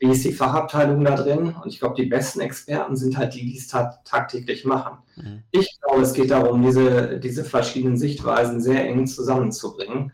[0.00, 1.54] wie ist die Fachabteilung da drin?
[1.62, 4.96] Und ich glaube, die besten Experten sind halt die, die es tagtäglich machen.
[5.16, 5.42] Mhm.
[5.50, 10.12] Ich glaube, es geht darum, diese, diese verschiedenen Sichtweisen sehr eng zusammenzubringen.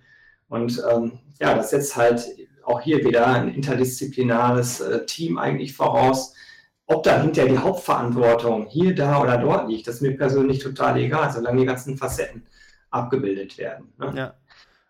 [0.49, 2.27] Und ähm, ja, das setzt halt
[2.65, 6.35] auch hier wieder ein interdisziplinares äh, Team eigentlich voraus.
[6.87, 11.31] Ob dahinter die Hauptverantwortung hier, da oder dort liegt, das ist mir persönlich total egal,
[11.33, 12.45] solange die ganzen Facetten
[12.91, 13.93] abgebildet werden.
[13.99, 14.13] Ne?
[14.17, 14.35] Ja.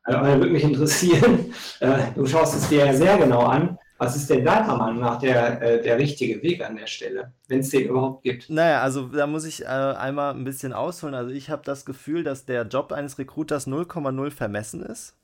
[0.04, 4.28] Also, würde mich interessieren, äh, du schaust es dir ja sehr genau an, was ist
[4.28, 7.88] denn deiner Meinung nach der, äh, der richtige Weg an der Stelle, wenn es den
[7.88, 8.50] überhaupt gibt?
[8.50, 11.14] Naja, also da muss ich äh, einmal ein bisschen ausholen.
[11.14, 15.14] Also ich habe das Gefühl, dass der Job eines Recruiters 0,0 vermessen ist.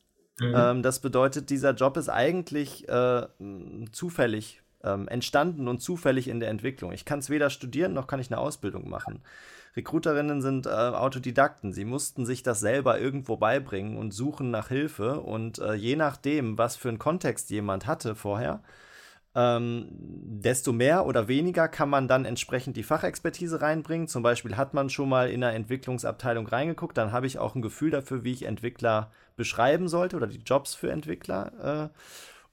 [0.41, 0.55] Mhm.
[0.57, 3.27] Ähm, das bedeutet, dieser Job ist eigentlich äh,
[3.93, 6.93] zufällig ähm, entstanden und zufällig in der Entwicklung.
[6.93, 9.23] Ich kann es weder studieren, noch kann ich eine Ausbildung machen.
[9.77, 11.73] Recruiterinnen sind äh, Autodidakten.
[11.73, 15.21] Sie mussten sich das selber irgendwo beibringen und suchen nach Hilfe.
[15.21, 18.63] Und äh, je nachdem, was für einen Kontext jemand hatte vorher,
[19.35, 24.09] ähm, desto mehr oder weniger kann man dann entsprechend die Fachexpertise reinbringen.
[24.09, 27.63] Zum Beispiel hat man schon mal in einer Entwicklungsabteilung reingeguckt, dann habe ich auch ein
[27.63, 31.91] Gefühl dafür, wie ich Entwickler beschreiben sollte oder die Jobs für Entwickler.
[31.93, 31.99] Äh,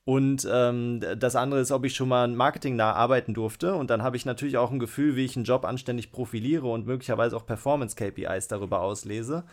[0.09, 3.75] und ähm, das andere ist, ob ich schon mal marketingnah arbeiten durfte.
[3.75, 6.87] Und dann habe ich natürlich auch ein Gefühl, wie ich einen Job anständig profiliere und
[6.87, 9.43] möglicherweise auch Performance-KPIs darüber auslese.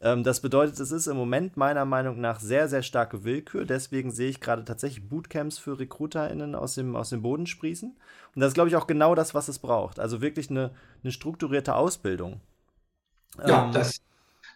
[0.00, 3.64] Ähm, das bedeutet, es ist im Moment meiner Meinung nach sehr, sehr starke Willkür.
[3.64, 7.90] Deswegen sehe ich gerade tatsächlich Bootcamps für RecruiterInnen aus dem, aus dem Boden sprießen.
[8.32, 9.98] Und das ist, glaube ich, auch genau das, was es braucht.
[9.98, 10.70] Also wirklich eine,
[11.02, 12.40] eine strukturierte Ausbildung.
[13.44, 14.00] Ja, ähm, das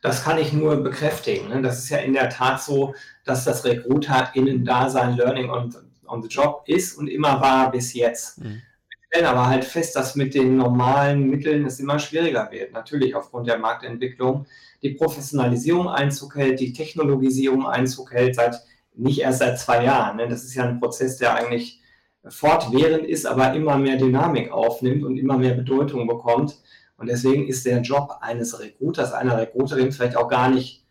[0.03, 1.49] das kann ich nur bekräftigen.
[1.49, 1.63] Ne?
[1.63, 2.95] Das ist ja in der Tat so,
[3.31, 5.73] dass das Recruiter-Innen-Dasein Learning on,
[6.07, 8.41] on the Job ist und immer war bis jetzt.
[8.41, 8.61] Mhm.
[8.89, 12.73] Wir stellen aber halt fest, dass mit den normalen Mitteln es immer schwieriger wird.
[12.73, 14.47] Natürlich aufgrund der Marktentwicklung.
[14.83, 18.61] Die Professionalisierung Einzug hält, die Technologisierung Einzug hält, seit,
[18.95, 20.17] nicht erst seit zwei Jahren.
[20.17, 20.29] Ne?
[20.29, 21.81] Das ist ja ein Prozess, der eigentlich
[22.29, 26.59] fortwährend ist, aber immer mehr Dynamik aufnimmt und immer mehr Bedeutung bekommt.
[26.97, 30.85] Und deswegen ist der Job eines Recruiters, einer Recruiterin vielleicht auch gar nicht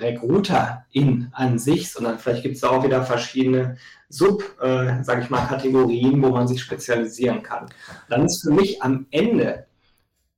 [0.00, 3.76] Recruiterin an sich, sondern vielleicht gibt es da auch wieder verschiedene
[4.08, 7.66] Sub, äh, sage ich mal, Kategorien, wo man sich spezialisieren kann.
[8.08, 9.66] Dann ist für mich am Ende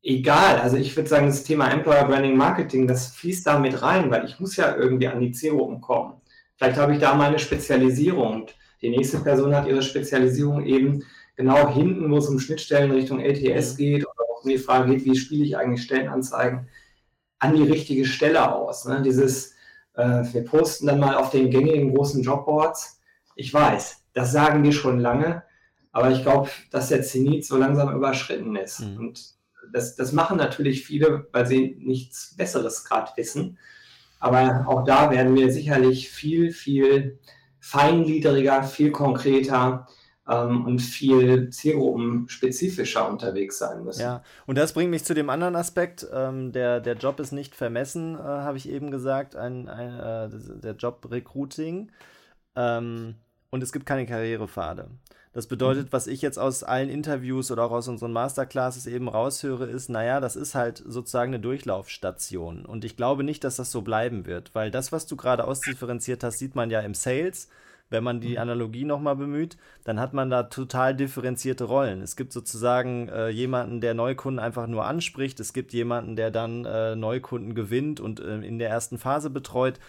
[0.02, 4.10] egal, also ich würde sagen, das Thema Employer Branding Marketing, das fließt da mit rein,
[4.10, 6.14] weil ich muss ja irgendwie an die Zielgruppen kommen.
[6.56, 8.46] Vielleicht habe ich da meine Spezialisierung.
[8.82, 11.04] Die nächste Person hat ihre Spezialisierung eben
[11.36, 15.04] genau hinten, wo es um Schnittstellen Richtung LTS geht oder auch um die Frage geht,
[15.04, 16.68] wie spiele ich eigentlich Stellenanzeigen
[17.40, 18.84] an die richtige Stelle aus.
[18.84, 19.02] Ne?
[19.02, 19.54] Dieses,
[19.94, 23.00] äh, wir posten dann mal auf den gängigen großen Jobboards.
[23.34, 25.42] Ich weiß, das sagen wir schon lange,
[25.90, 28.80] aber ich glaube, dass der Zenit so langsam überschritten ist.
[28.80, 28.98] Mhm.
[28.98, 29.34] Und
[29.72, 33.58] das, das machen natürlich viele, weil sie nichts Besseres gerade wissen.
[34.18, 37.18] Aber auch da werden wir sicherlich viel, viel
[37.58, 39.86] feingliedriger, viel konkreter
[40.30, 44.02] ähm, und viel zielgruppenspezifischer unterwegs sein müssen.
[44.02, 46.06] Ja, und das bringt mich zu dem anderen Aspekt.
[46.12, 50.60] Ähm, der, der Job ist nicht vermessen, äh, habe ich eben gesagt, ein, ein äh,
[50.60, 51.90] der Job Recruiting.
[52.54, 53.16] Ähm,
[53.50, 54.88] und es gibt keine Karrierepfade.
[55.32, 55.92] Das bedeutet, mhm.
[55.92, 60.20] was ich jetzt aus allen Interviews oder auch aus unseren Masterclasses eben raushöre, ist, naja,
[60.20, 62.66] das ist halt sozusagen eine Durchlaufstation.
[62.66, 66.24] Und ich glaube nicht, dass das so bleiben wird, weil das, was du gerade ausdifferenziert
[66.24, 67.48] hast, sieht man ja im Sales.
[67.90, 68.38] Wenn man die mhm.
[68.38, 72.02] Analogie nochmal bemüht, dann hat man da total differenzierte Rollen.
[72.02, 75.40] Es gibt sozusagen äh, jemanden, der Neukunden einfach nur anspricht.
[75.40, 79.80] Es gibt jemanden, der dann äh, Neukunden gewinnt und äh, in der ersten Phase betreut.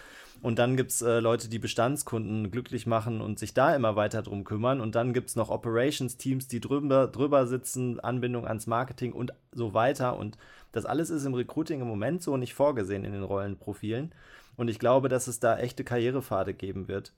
[0.42, 4.22] Und dann gibt es äh, Leute, die Bestandskunden glücklich machen und sich da immer weiter
[4.22, 4.80] drum kümmern.
[4.80, 9.74] Und dann gibt es noch Operations-Teams, die drüber, drüber sitzen, Anbindung ans Marketing und so
[9.74, 10.16] weiter.
[10.18, 10.36] Und
[10.72, 14.12] das alles ist im Recruiting im Moment so nicht vorgesehen in den Rollenprofilen.
[14.56, 17.12] Und ich glaube, dass es da echte Karrierepfade geben wird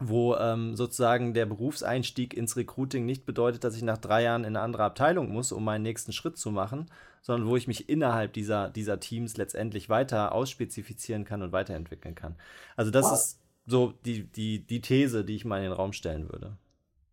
[0.00, 4.56] wo ähm, sozusagen der Berufseinstieg ins Recruiting nicht bedeutet, dass ich nach drei Jahren in
[4.56, 6.86] eine andere Abteilung muss, um meinen nächsten Schritt zu machen,
[7.22, 12.36] sondern wo ich mich innerhalb dieser, dieser Teams letztendlich weiter ausspezifizieren kann und weiterentwickeln kann.
[12.76, 13.12] Also das wow.
[13.14, 16.56] ist so die, die, die These, die ich mal in den Raum stellen würde.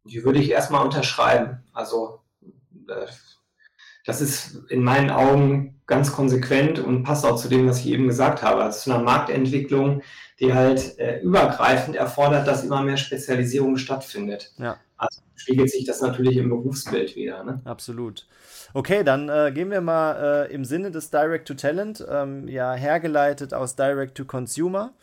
[0.03, 1.63] Die würde ich erstmal unterschreiben.
[1.73, 2.21] Also
[2.87, 3.07] äh,
[4.05, 8.07] das ist in meinen Augen ganz konsequent und passt auch zu dem, was ich eben
[8.07, 8.63] gesagt habe.
[8.63, 10.03] Also zu einer Marktentwicklung,
[10.39, 14.51] die halt äh, übergreifend erfordert, dass immer mehr Spezialisierung stattfindet.
[14.57, 14.77] Ja.
[14.97, 17.43] Also spiegelt sich das natürlich im Berufsbild wieder.
[17.43, 17.61] Ne?
[17.65, 18.27] Absolut.
[18.73, 22.73] Okay, dann äh, gehen wir mal äh, im Sinne des Direct to Talent, ähm, ja
[22.73, 24.93] hergeleitet aus Direct to Consumer.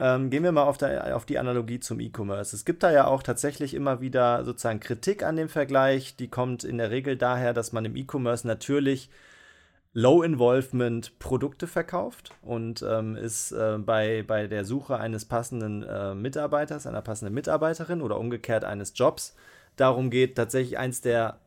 [0.00, 2.54] Ähm, gehen wir mal auf, der, auf die Analogie zum E-Commerce.
[2.54, 6.16] Es gibt da ja auch tatsächlich immer wieder sozusagen Kritik an dem Vergleich.
[6.16, 9.08] Die kommt in der Regel daher, dass man im E-Commerce natürlich
[9.94, 17.00] Low-Involvement-Produkte verkauft und ähm, ist äh, bei, bei der Suche eines passenden äh, Mitarbeiters, einer
[17.00, 19.36] passenden Mitarbeiterin oder umgekehrt eines Jobs
[19.76, 21.38] darum geht, tatsächlich eins der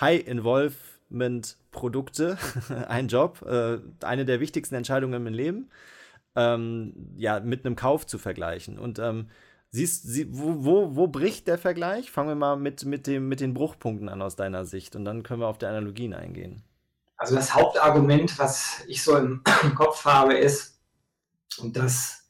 [0.00, 2.38] High-Involvement-Produkte,
[2.88, 5.70] ein Job, äh, eine der wichtigsten Entscheidungen im Leben,
[6.34, 8.80] ähm, ja, mit einem Kauf zu vergleichen.
[8.80, 9.28] Und ähm,
[9.70, 12.10] siehst, sie, wo, wo, wo bricht der Vergleich?
[12.10, 15.22] Fangen wir mal mit, mit, dem, mit den Bruchpunkten an aus deiner Sicht und dann
[15.22, 16.64] können wir auf die Analogien eingehen.
[17.16, 19.42] Also das Hauptargument, was ich so im
[19.74, 20.80] Kopf habe, ist,
[21.72, 22.26] dass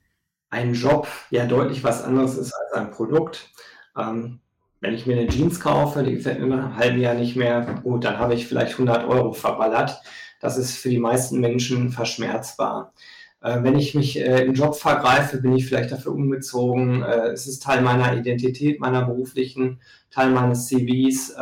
[0.50, 3.50] ein Job ja deutlich was anderes ist als ein Produkt.
[3.96, 4.40] Ähm,
[4.80, 7.80] wenn ich mir eine Jeans kaufe, die gefällt mir nach einem halben Jahr nicht mehr,
[7.82, 10.00] gut, dann habe ich vielleicht 100 Euro verballert.
[10.40, 12.92] Das ist für die meisten Menschen verschmerzbar.
[13.40, 17.02] Äh, wenn ich mich äh, im Job vergreife, bin ich vielleicht dafür umgezogen.
[17.02, 21.34] Äh, es ist Teil meiner Identität, meiner beruflichen, Teil meines CVs.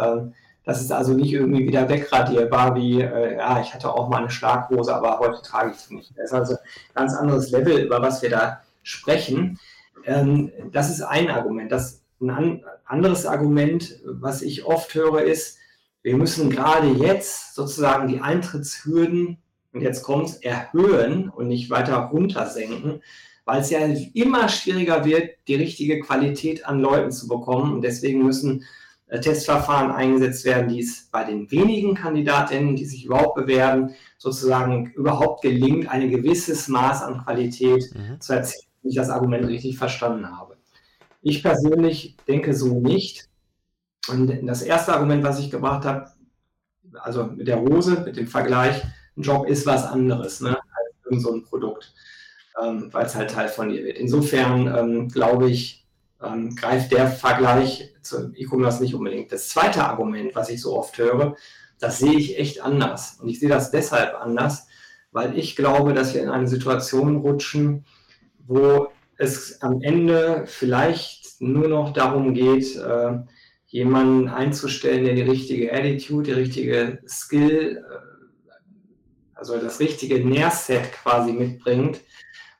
[0.65, 4.31] Das ist also nicht irgendwie wieder wegradierbar, wie, äh, ja, ich hatte auch mal eine
[4.31, 6.13] Schlaghose, aber heute trage ich sie nicht.
[6.17, 9.59] Das ist also ein ganz anderes Level, über was wir da sprechen.
[10.07, 11.71] Ähm, das ist ein Argument.
[11.71, 15.59] Das, ein an, anderes Argument, was ich oft höre, ist,
[16.03, 19.39] wir müssen gerade jetzt sozusagen die Eintrittshürden,
[19.75, 23.03] und jetzt kommt erhöhen und nicht weiter runtersenken,
[23.45, 23.81] weil es ja
[24.15, 27.75] immer schwieriger wird, die richtige Qualität an Leuten zu bekommen.
[27.75, 28.65] Und deswegen müssen
[29.09, 35.43] Testverfahren eingesetzt werden, die es bei den wenigen Kandidatinnen, die sich überhaupt bewerben, sozusagen überhaupt
[35.43, 38.21] gelingt, ein gewisses Maß an Qualität mhm.
[38.21, 40.57] zu erzielen, wenn ich das Argument richtig verstanden habe.
[41.21, 43.29] Ich persönlich denke so nicht.
[44.09, 46.11] Und das erste Argument, was ich gebracht habe,
[46.93, 48.83] also mit der Hose, mit dem Vergleich,
[49.17, 51.95] ein Job ist was anderes ne, als irgend so ein Produkt,
[52.63, 53.99] ähm, weil es halt Teil von dir wird.
[53.99, 55.84] Insofern ähm, glaube ich,
[56.27, 59.33] ähm, greift der Vergleich zum E-Commerce nicht unbedingt.
[59.33, 61.37] Das zweite Argument, was ich so oft höre,
[61.79, 63.19] das sehe ich echt anders.
[63.21, 64.67] Und ich sehe das deshalb anders,
[65.13, 67.85] weil ich glaube, dass wir in eine Situation rutschen,
[68.47, 73.19] wo es am Ende vielleicht nur noch darum geht, äh,
[73.67, 78.15] jemanden einzustellen, der die richtige Attitude, die richtige Skill, äh,
[79.35, 82.01] also das richtige Nährset quasi mitbringt,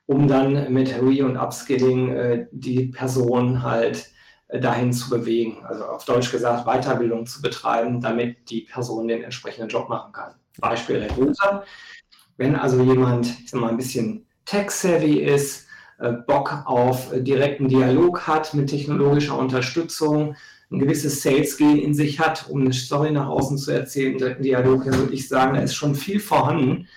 [0.05, 4.09] um dann mit Re- und Upskilling äh, die Person halt
[4.47, 5.63] äh, dahin zu bewegen.
[5.65, 10.35] Also auf Deutsch gesagt, Weiterbildung zu betreiben, damit die Person den entsprechenden Job machen kann.
[10.59, 11.63] Beispiel Recruiter.
[12.37, 15.65] Wenn also jemand, ich sag mal, ein bisschen tech-savvy ist,
[15.99, 20.35] äh, Bock auf direkten Dialog hat mit technologischer Unterstützung,
[20.71, 24.83] ein gewisses Sales-Gehen in sich hat, um eine Story nach außen zu erzählen, direkten Dialog,
[24.85, 26.87] dann würde ich sagen, da ist schon viel vorhanden,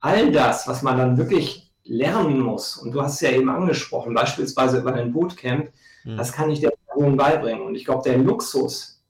[0.00, 4.14] all das, was man dann wirklich lernen muss, und du hast es ja eben angesprochen,
[4.14, 5.70] beispielsweise über ein Bootcamp,
[6.04, 6.16] mhm.
[6.16, 7.62] das kann ich der Person beibringen.
[7.62, 9.02] Und ich glaube, der Luxus,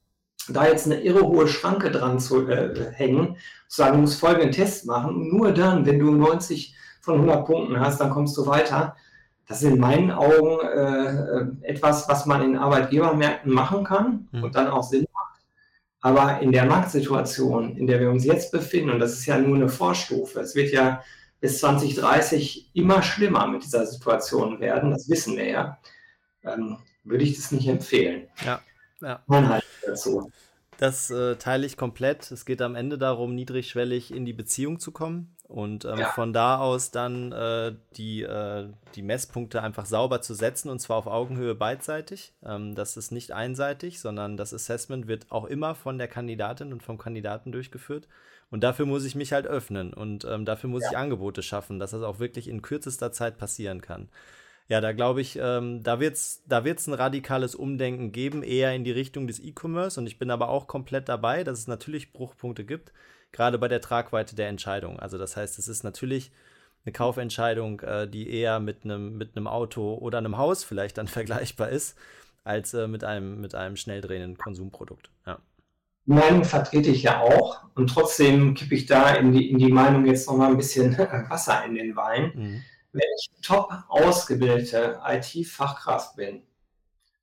[0.49, 3.37] da jetzt eine irre hohe Schranke dran zu äh, hängen,
[3.69, 7.47] zu sagen, du musst folgenden Test machen, und nur dann, wenn du 90 von 100
[7.47, 8.97] Punkten hast, dann kommst du weiter.
[9.47, 14.45] Das ist in meinen Augen äh, etwas, was man in Arbeitgebermärkten machen kann mhm.
[14.45, 15.41] und dann auch Sinn macht.
[16.01, 19.57] Aber in der Marktsituation, in der wir uns jetzt befinden, und das ist ja nur
[19.57, 21.03] eine Vorstufe, es wird ja
[21.41, 25.79] bis 2030 immer schlimmer mit dieser Situation werden, das wissen wir ja,
[26.45, 28.29] ähm, würde ich das nicht empfehlen.
[28.45, 28.61] Ja,
[29.01, 29.23] ja.
[29.27, 30.31] Mein halt dazu.
[30.79, 32.31] Das äh, teile ich komplett.
[32.31, 36.11] Es geht am Ende darum, niedrigschwellig in die Beziehung zu kommen und ähm, ja.
[36.11, 40.99] von da aus dann äh, die, äh, die Messpunkte einfach sauber zu setzen und zwar
[40.99, 42.33] auf Augenhöhe beidseitig.
[42.45, 46.83] Ähm, das ist nicht einseitig, sondern das Assessment wird auch immer von der Kandidatin und
[46.83, 48.07] vom Kandidaten durchgeführt.
[48.51, 50.91] Und dafür muss ich mich halt öffnen und ähm, dafür muss ja.
[50.91, 54.09] ich Angebote schaffen, dass das auch wirklich in kürzester Zeit passieren kann.
[54.69, 58.75] Ja, da glaube ich, ähm, da wird es da wird's ein radikales Umdenken geben, eher
[58.75, 59.99] in die Richtung des E-Commerce.
[59.99, 62.93] Und ich bin aber auch komplett dabei, dass es natürlich Bruchpunkte gibt,
[63.33, 65.01] gerade bei der Tragweite der Entscheidung.
[65.01, 66.31] Also das heißt, es ist natürlich
[66.85, 71.09] eine Kaufentscheidung, äh, die eher mit einem mit einem Auto oder einem Haus vielleicht dann
[71.09, 71.99] vergleichbar ist,
[72.45, 75.11] als äh, mit einem mit einem schnell drehenden Konsumprodukt.
[75.27, 75.39] Ja.
[76.15, 80.07] Meinung vertrete ich ja auch und trotzdem kippe ich da in die, in die Meinung
[80.07, 80.97] jetzt noch mal ein bisschen
[81.29, 82.33] Wasser in den Wein.
[82.35, 86.43] Mhm wenn ich top ausgebildete IT-Fachkraft bin,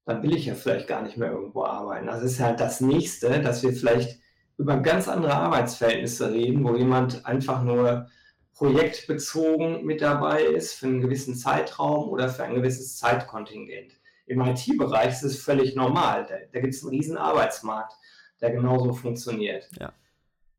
[0.06, 2.08] dann will ich ja vielleicht gar nicht mehr irgendwo arbeiten.
[2.08, 4.20] Das ist halt das Nächste, dass wir vielleicht
[4.58, 8.08] über ganz andere Arbeitsverhältnisse reden, wo jemand einfach nur
[8.54, 13.94] projektbezogen mit dabei ist für einen gewissen Zeitraum oder für ein gewisses Zeitkontingent.
[14.28, 16.26] Im IT-Bereich ist es völlig normal.
[16.30, 17.94] Da, da gibt es einen riesen Arbeitsmarkt,
[18.42, 19.70] der genauso funktioniert.
[19.80, 19.94] Ja.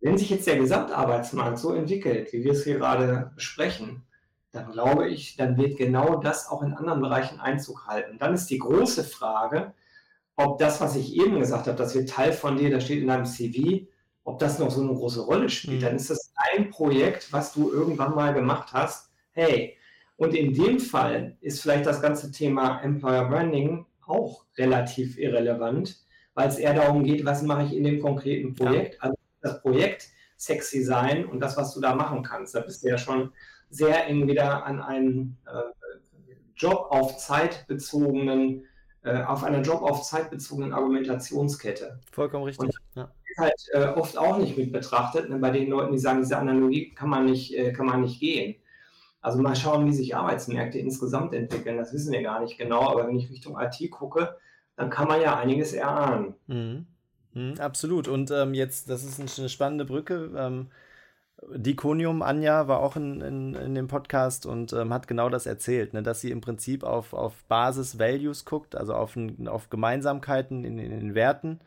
[0.01, 4.03] Wenn sich jetzt der Gesamtarbeitsmarkt so entwickelt, wie wir es hier gerade besprechen,
[4.53, 8.19] dann glaube ich, dann wird genau das auch in anderen Bereichen Einzug halten.
[8.19, 9.75] Dann ist die große Frage,
[10.37, 13.09] ob das, was ich eben gesagt habe, das wird Teil von dir, das steht in
[13.09, 13.87] deinem CV,
[14.25, 15.81] ob das noch so eine große Rolle spielt.
[15.81, 15.85] Mhm.
[15.85, 19.11] Dann ist das ein Projekt, was du irgendwann mal gemacht hast.
[19.33, 19.77] Hey,
[20.17, 26.01] und in dem Fall ist vielleicht das ganze Thema Employer Branding auch relativ irrelevant,
[26.37, 28.95] weil es eher darum geht, was mache ich in dem konkreten Projekt.
[28.97, 29.01] Ja.
[29.01, 32.55] Also das Projekt sexy sein und das, was du da machen kannst.
[32.55, 33.33] Da bist du ja schon
[33.71, 35.63] sehr eng wieder an einen äh,
[36.55, 38.65] Job auf Zeit bezogenen,
[39.03, 42.01] äh, auf einer Job auf Zeit bezogenen Argumentationskette.
[42.13, 42.69] Vollkommen richtig.
[42.69, 43.11] Und ja.
[43.31, 46.37] ist halt äh, oft auch nicht mit betrachtet, ne, bei den Leuten, die sagen, diese
[46.37, 48.57] Analogie kann man nicht, äh, kann man nicht gehen.
[49.23, 51.79] Also mal schauen, wie sich Arbeitsmärkte insgesamt entwickeln.
[51.79, 54.37] Das wissen wir gar nicht genau, aber wenn ich Richtung IT gucke,
[54.77, 56.35] dann kann man ja einiges erahnen.
[56.47, 56.87] Mhm.
[57.35, 58.09] Mhm, absolut.
[58.09, 60.31] Und ähm, jetzt, das ist eine spannende Brücke.
[60.37, 60.69] Ähm,
[61.55, 65.93] Diconium, Anja, war auch in, in, in dem Podcast und ähm, hat genau das erzählt,
[65.93, 70.91] ne, dass sie im Prinzip auf, auf Basis-Values guckt, also auf, auf Gemeinsamkeiten in, in
[70.91, 71.61] den Werten,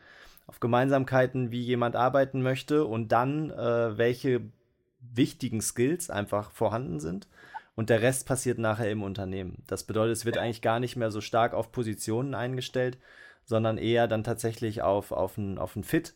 [0.48, 4.42] auf Gemeinsamkeiten, wie jemand arbeiten möchte und dann, äh, welche
[5.00, 7.28] wichtigen Skills einfach vorhanden sind.
[7.76, 9.62] Und der Rest passiert nachher im Unternehmen.
[9.66, 12.98] Das bedeutet, es wird eigentlich gar nicht mehr so stark auf Positionen eingestellt,
[13.44, 16.14] sondern eher dann tatsächlich auf, auf ein, auf ein Fit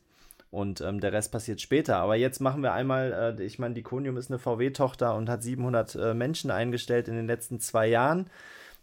[0.55, 1.97] und ähm, der Rest passiert später.
[1.97, 5.43] Aber jetzt machen wir einmal, äh, ich meine, die Konium ist eine VW-Tochter und hat
[5.43, 8.31] 700 äh, Menschen eingestellt in den letzten zwei Jahren.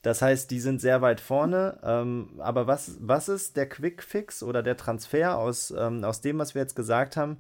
[0.02, 1.78] Das heißt, die sind sehr weit vorne.
[1.84, 6.56] Ähm, aber was, was ist der Quick-Fix oder der Transfer aus, ähm, aus dem, was
[6.56, 7.38] wir jetzt gesagt haben,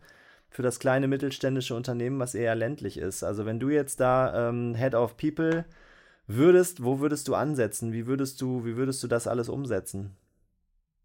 [0.51, 3.23] für das kleine mittelständische Unternehmen, was eher ländlich ist?
[3.23, 5.65] Also wenn du jetzt da ähm, Head of People
[6.27, 7.93] würdest, wo würdest du ansetzen?
[7.93, 10.15] Wie würdest du, wie würdest du das alles umsetzen?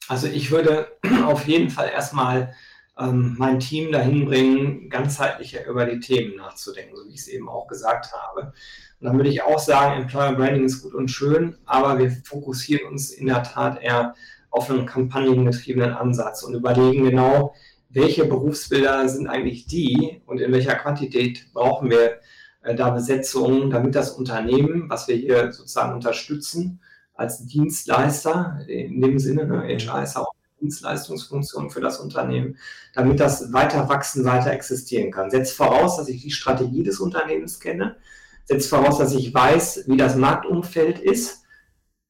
[0.09, 0.89] Also ich würde
[1.25, 2.55] auf jeden Fall erstmal
[2.99, 7.49] ähm, mein Team dahin bringen, ganzheitlicher über die Themen nachzudenken, so wie ich es eben
[7.49, 8.53] auch gesagt habe.
[9.01, 12.91] Und dann würde ich auch sagen, Employer Branding ist gut und schön, aber wir fokussieren
[12.91, 14.15] uns in der Tat eher
[14.51, 17.55] auf einen kampagnengetriebenen Ansatz und überlegen genau,
[17.89, 22.21] welche Berufsbilder sind eigentlich die und in welcher Quantität brauchen wir
[22.63, 26.81] äh, da Besetzungen, damit das Unternehmen, was wir hier sozusagen unterstützen,
[27.15, 32.59] als Dienstleister, in dem Sinne, ne, HR ist auch Dienstleistungsfunktion für das Unternehmen,
[32.95, 35.31] damit das weiter wachsen, weiter existieren kann.
[35.31, 37.97] Setzt voraus, dass ich die Strategie des Unternehmens kenne,
[38.45, 41.45] setzt voraus, dass ich weiß, wie das Marktumfeld ist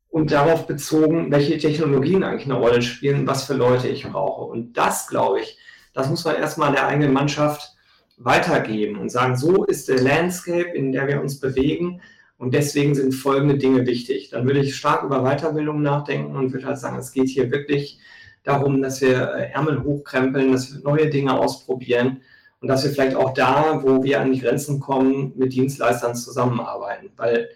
[0.09, 4.45] und darauf bezogen, welche Technologien eigentlich eine Rolle spielen, was für Leute ich brauche.
[4.45, 5.59] Und das, glaube ich,
[5.97, 7.75] das muss man erstmal der eigenen Mannschaft
[8.19, 12.03] weitergeben und sagen, so ist der Landscape, in der wir uns bewegen.
[12.37, 14.29] Und deswegen sind folgende Dinge wichtig.
[14.29, 17.99] Dann würde ich stark über Weiterbildung nachdenken und würde halt sagen, es geht hier wirklich
[18.43, 22.21] darum, dass wir äh, Ärmel hochkrempeln, dass wir neue Dinge ausprobieren
[22.61, 27.11] und dass wir vielleicht auch da, wo wir an die Grenzen kommen, mit Dienstleistern zusammenarbeiten.
[27.17, 27.49] Weil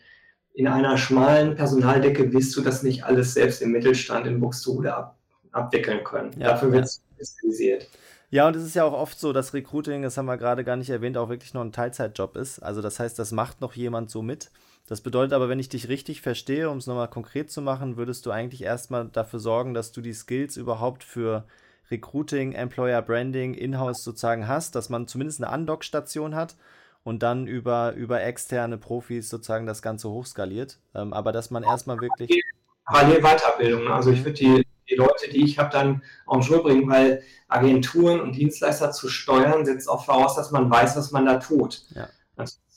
[0.55, 5.18] in einer schmalen Personaldecke wirst du das nicht alles selbst im Mittelstand in Buxtehude ab,
[5.53, 6.30] abwickeln können.
[6.38, 7.14] Ja, Dafür wird es ja.
[7.16, 7.86] spezialisiert.
[8.31, 10.76] Ja, und es ist ja auch oft so, dass Recruiting, das haben wir gerade gar
[10.76, 12.61] nicht erwähnt, auch wirklich noch ein Teilzeitjob ist.
[12.61, 14.51] Also das heißt, das macht noch jemand so mit.
[14.87, 18.26] Das bedeutet aber, wenn ich dich richtig verstehe, um es nochmal konkret zu machen, würdest
[18.26, 21.45] du eigentlich erstmal dafür sorgen, dass du die Skills überhaupt für
[21.91, 26.57] Recruiting, Employer Branding, Inhouse sozusagen hast, dass man zumindest eine Undock-Station hat
[27.03, 30.78] und dann über, über externe Profis sozusagen das Ganze hochskaliert.
[30.95, 32.43] Ähm, aber dass man erstmal wirklich.
[32.85, 33.85] Parallel Weiterbildung.
[33.85, 33.93] Ne?
[33.93, 38.20] Also ich würde die, die Leute, die ich habe, dann en jour bringen, weil Agenturen
[38.20, 41.82] und Dienstleister zu steuern, setzt auch voraus, dass man weiß, was man da tut.
[41.95, 42.09] Ja.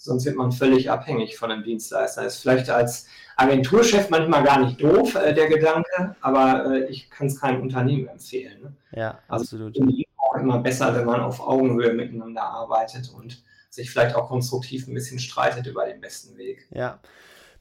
[0.04, 2.26] Sonst wird man völlig abhängig von einem Dienstleister.
[2.26, 3.08] Ist vielleicht als
[3.38, 8.08] Agenturchef manchmal gar nicht doof, äh, der Gedanke, aber äh, ich kann es keinem Unternehmen
[8.08, 8.62] empfehlen.
[8.62, 8.74] Ne?
[8.92, 9.80] Ja, also absolut.
[9.80, 14.88] Also, auch immer besser, wenn man auf Augenhöhe miteinander arbeitet und sich vielleicht auch konstruktiv
[14.88, 16.68] ein bisschen streitet über den besten Weg.
[16.72, 17.00] Ja.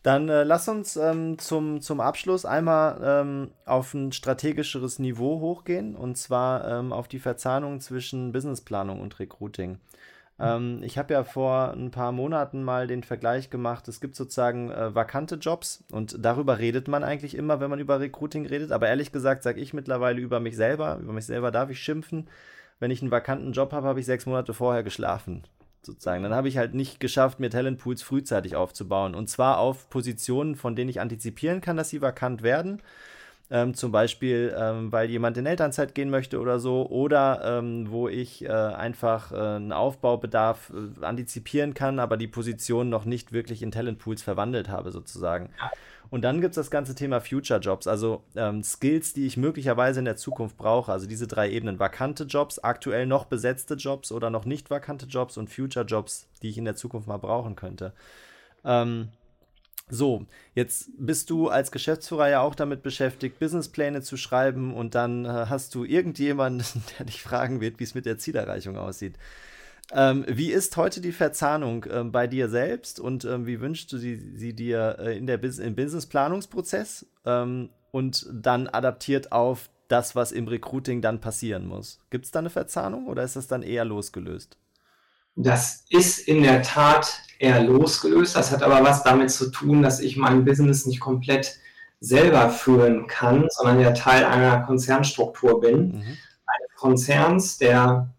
[0.03, 5.95] Dann äh, lass uns ähm, zum, zum Abschluss einmal ähm, auf ein strategischeres Niveau hochgehen.
[5.95, 9.79] Und zwar ähm, auf die Verzahnung zwischen Businessplanung und Recruiting.
[10.41, 14.71] Ähm, ich habe ja vor ein paar Monaten mal den Vergleich gemacht, es gibt sozusagen
[14.73, 15.85] äh, vakante Jobs.
[15.93, 19.61] Und darüber redet man eigentlich immer, wenn man über Recruiting redet, aber ehrlich gesagt sage
[19.61, 22.29] ich mittlerweile über mich selber, über mich selber darf ich schimpfen.
[22.81, 25.45] Wenn ich einen vakanten Job habe, habe ich sechs Monate vorher geschlafen
[25.87, 26.23] sozusagen.
[26.23, 29.15] Dann habe ich halt nicht geschafft, mir Talentpools frühzeitig aufzubauen.
[29.15, 32.81] Und zwar auf Positionen, von denen ich antizipieren kann, dass sie vakant werden.
[33.51, 38.09] Ähm, zum Beispiel, ähm, weil jemand in Elternzeit gehen möchte oder so, oder ähm, wo
[38.09, 43.63] ich äh, einfach äh, einen Aufbaubedarf äh, antizipieren kann, aber die Position noch nicht wirklich
[43.63, 45.51] in Talentpools verwandelt habe, sozusagen.
[45.59, 45.71] Ja.
[46.13, 50.01] Und dann gibt es das ganze Thema Future Jobs, also ähm, Skills, die ich möglicherweise
[50.01, 50.93] in der Zukunft brauche.
[50.93, 55.39] Also diese drei Ebenen: vakante Jobs, aktuell noch besetzte Jobs oder noch nicht vakante Jobs
[55.39, 57.95] und Future Jobs, die ich in der Zukunft mal brauchen könnte.
[58.63, 59.09] Ähm,
[59.89, 65.25] so, jetzt bist du als Geschäftsführer ja auch damit beschäftigt, Businesspläne zu schreiben und dann
[65.25, 66.67] äh, hast du irgendjemanden,
[66.99, 69.17] der dich fragen wird, wie es mit der Zielerreichung aussieht.
[69.95, 73.99] Ähm, wie ist heute die Verzahnung ähm, bei dir selbst und ähm, wie wünschst du
[73.99, 80.17] sie, sie dir äh, in der Bus im Business-Planungsprozess ähm, und dann adaptiert auf das,
[80.17, 81.99] was im Recruiting dann passieren muss?
[82.09, 84.57] Gibt es da eine Verzahnung oder ist das dann eher losgelöst?
[85.35, 88.35] Das ist in der Tat eher losgelöst.
[88.35, 91.59] Das hat aber was damit zu tun, dass ich mein Business nicht komplett
[92.01, 95.89] selber führen kann, sondern ja Teil einer Konzernstruktur bin.
[95.89, 96.03] Mhm.
[96.47, 98.11] Eines Konzerns, der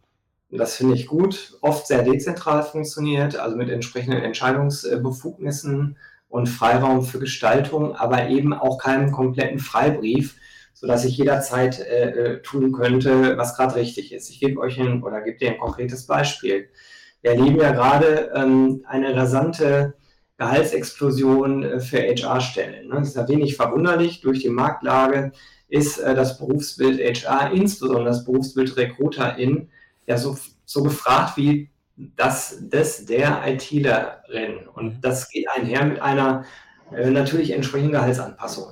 [0.58, 5.98] das finde ich gut, oft sehr dezentral funktioniert, also mit entsprechenden Entscheidungsbefugnissen
[6.28, 10.36] und Freiraum für Gestaltung, aber eben auch keinen kompletten Freibrief,
[10.74, 14.30] sodass ich jederzeit äh, äh tun könnte, was gerade richtig ist.
[14.30, 16.70] Ich gebe euch ein, oder gebe dir ein konkretes Beispiel.
[17.22, 19.94] Wir erleben ja gerade ähm, eine rasante
[20.38, 22.90] Gehaltsexplosion äh, für HR-Stellen.
[22.90, 22.96] Ne?
[22.96, 24.22] Das ist ja wenig verwunderlich.
[24.22, 25.32] Durch die Marktlage
[25.68, 29.70] ist äh, das Berufsbild HR, insbesondere das Berufsbild Recruiterin,
[30.06, 34.68] ja so, so gefragt wie das des der ITlerin.
[34.74, 35.02] Und mhm.
[35.02, 36.46] das geht einher mit einer
[36.96, 38.68] äh, natürlich entsprechenden Gehaltsanpassung.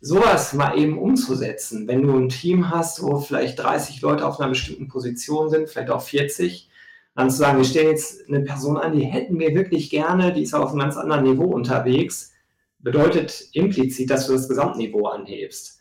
[0.00, 4.50] Sowas mal eben umzusetzen, wenn du ein Team hast, wo vielleicht 30 Leute auf einer
[4.50, 6.68] bestimmten Position sind, vielleicht auch 40,
[7.14, 10.42] dann zu sagen, wir stellen jetzt eine Person an, die hätten wir wirklich gerne, die
[10.42, 12.32] ist auf einem ganz anderen Niveau unterwegs,
[12.80, 15.73] bedeutet implizit, dass du das Gesamtniveau anhebst.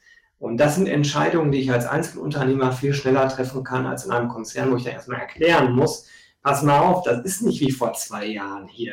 [0.44, 4.28] Und das sind Entscheidungen, die ich als Einzelunternehmer viel schneller treffen kann als in einem
[4.28, 6.06] Konzern, wo ich dann erstmal erklären muss,
[6.42, 8.92] pass mal auf, das ist nicht wie vor zwei Jahren hier.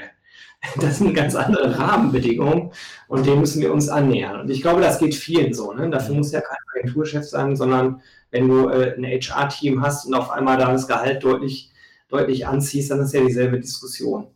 [0.80, 2.70] Das sind ganz andere Rahmenbedingungen
[3.08, 4.42] und dem müssen wir uns annähern.
[4.42, 5.72] Und ich glaube, das geht vielen so.
[5.72, 5.90] Ne?
[5.90, 10.30] Dafür muss ja kein Agenturchef sein, sondern wenn du äh, ein HR-Team hast und auf
[10.30, 11.72] einmal da das Gehalt deutlich,
[12.08, 14.28] deutlich anziehst, dann ist ja dieselbe Diskussion.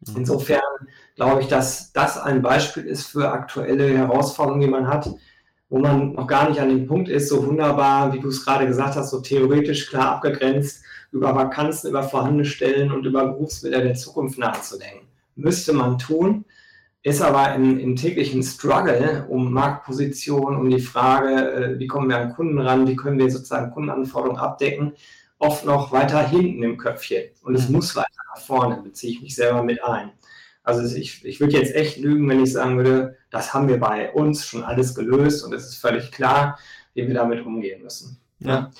[0.00, 0.16] Mhm.
[0.18, 0.60] Insofern
[1.16, 5.08] glaube ich, dass das ein Beispiel ist für aktuelle Herausforderungen, die man hat
[5.68, 8.66] wo man noch gar nicht an dem Punkt ist, so wunderbar, wie du es gerade
[8.66, 13.94] gesagt hast, so theoretisch klar abgegrenzt, über Vakanzen, über vorhandene Stellen und über Berufsbilder der
[13.94, 15.06] Zukunft nachzudenken.
[15.36, 16.44] Müsste man tun,
[17.02, 22.18] ist aber im, im täglichen Struggle um Marktposition, um die Frage, äh, wie kommen wir
[22.18, 24.92] an Kunden ran, wie können wir sozusagen Kundenanforderungen abdecken,
[25.38, 27.30] oft noch weiter hinten im Köpfchen.
[27.42, 27.76] Und es mhm.
[27.76, 30.10] muss weiter nach vorne, beziehe ich mich selber mit ein.
[30.68, 34.12] Also ich, ich würde jetzt echt lügen, wenn ich sagen würde, das haben wir bei
[34.12, 36.58] uns schon alles gelöst und es ist völlig klar,
[36.92, 38.20] wie wir damit umgehen müssen.
[38.40, 38.70] Ja.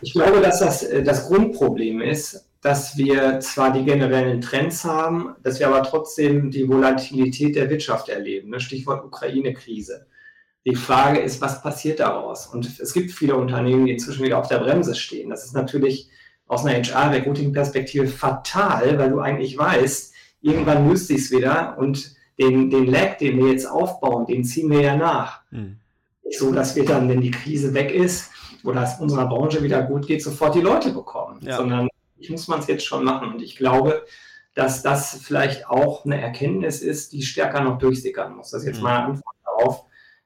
[0.00, 5.34] Ich glaube, dass das äh, das Grundproblem ist, dass wir zwar die generellen Trends haben,
[5.42, 8.50] dass wir aber trotzdem die Volatilität der Wirtschaft erleben.
[8.50, 8.60] Ne?
[8.60, 10.06] Stichwort Ukraine-Krise.
[10.64, 12.46] Die Frage ist, was passiert daraus?
[12.46, 15.30] Und es gibt viele Unternehmen, die inzwischen wieder auf der Bremse stehen.
[15.30, 16.08] Das ist natürlich
[16.46, 20.13] aus einer HR-Recruiting-Perspektive fatal, weil du eigentlich weißt,
[20.44, 24.82] irgendwann löst sich wieder und den, den Lag, den wir jetzt aufbauen, den ziehen wir
[24.82, 25.40] ja nach.
[25.50, 25.78] Mhm.
[26.24, 28.30] Nicht so, dass wir dann, wenn die Krise weg ist
[28.62, 31.56] oder es unserer Branche wieder gut geht, sofort die Leute bekommen, ja.
[31.56, 31.88] sondern
[32.18, 33.32] ich muss man es jetzt schon machen.
[33.32, 34.04] Und ich glaube,
[34.54, 38.50] dass das vielleicht auch eine Erkenntnis ist, die stärker noch durchsickern muss.
[38.50, 38.84] Das ist jetzt mhm.
[38.84, 39.84] meine Antwort darauf.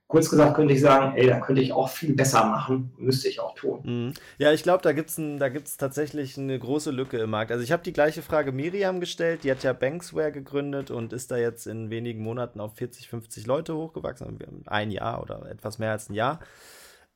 [0.08, 3.40] Kurz gesagt könnte ich sagen, ey, da könnte ich auch viel besser machen, müsste ich
[3.40, 3.80] auch tun.
[3.84, 4.14] Mhm.
[4.38, 7.52] Ja, ich glaube, da gibt es tatsächlich eine große Lücke im Markt.
[7.52, 11.30] Also ich habe die gleiche Frage Miriam gestellt, die hat ja Banksware gegründet und ist
[11.30, 15.92] da jetzt in wenigen Monaten auf 40, 50 Leute hochgewachsen, ein Jahr oder etwas mehr
[15.92, 16.40] als ein Jahr.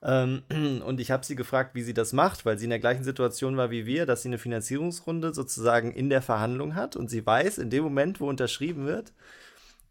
[0.03, 0.43] Ähm,
[0.85, 3.57] und ich habe sie gefragt, wie sie das macht, weil sie in der gleichen Situation
[3.57, 7.57] war wie wir, dass sie eine Finanzierungsrunde sozusagen in der Verhandlung hat und sie weiß,
[7.57, 9.15] in dem Moment, wo unterschrieben wird,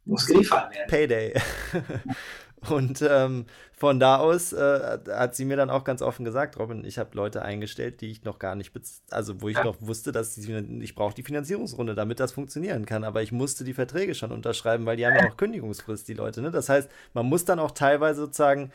[0.06, 0.88] muss geliefert werden.
[0.88, 1.34] Payday.
[2.70, 6.86] Und ähm, von da aus äh, hat sie mir dann auch ganz offen gesagt, Robin,
[6.86, 8.72] ich habe Leute eingestellt, die ich noch gar nicht,
[9.10, 9.64] also wo ich ja.
[9.64, 13.04] noch wusste, dass die, ich brauche die Finanzierungsrunde, damit das funktionieren kann.
[13.04, 16.42] Aber ich musste die Verträge schon unterschreiben, weil die haben ja auch Kündigungsfrist, die Leute.
[16.42, 16.52] Ne?
[16.52, 18.72] Das heißt, man muss dann auch teilweise sozusagen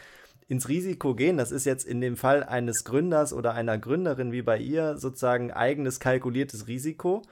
[0.48, 1.36] ins Risiko gehen.
[1.36, 5.52] Das ist jetzt in dem Fall eines Gründers oder einer Gründerin wie bei ihr sozusagen
[5.52, 7.22] eigenes kalkuliertes Risiko.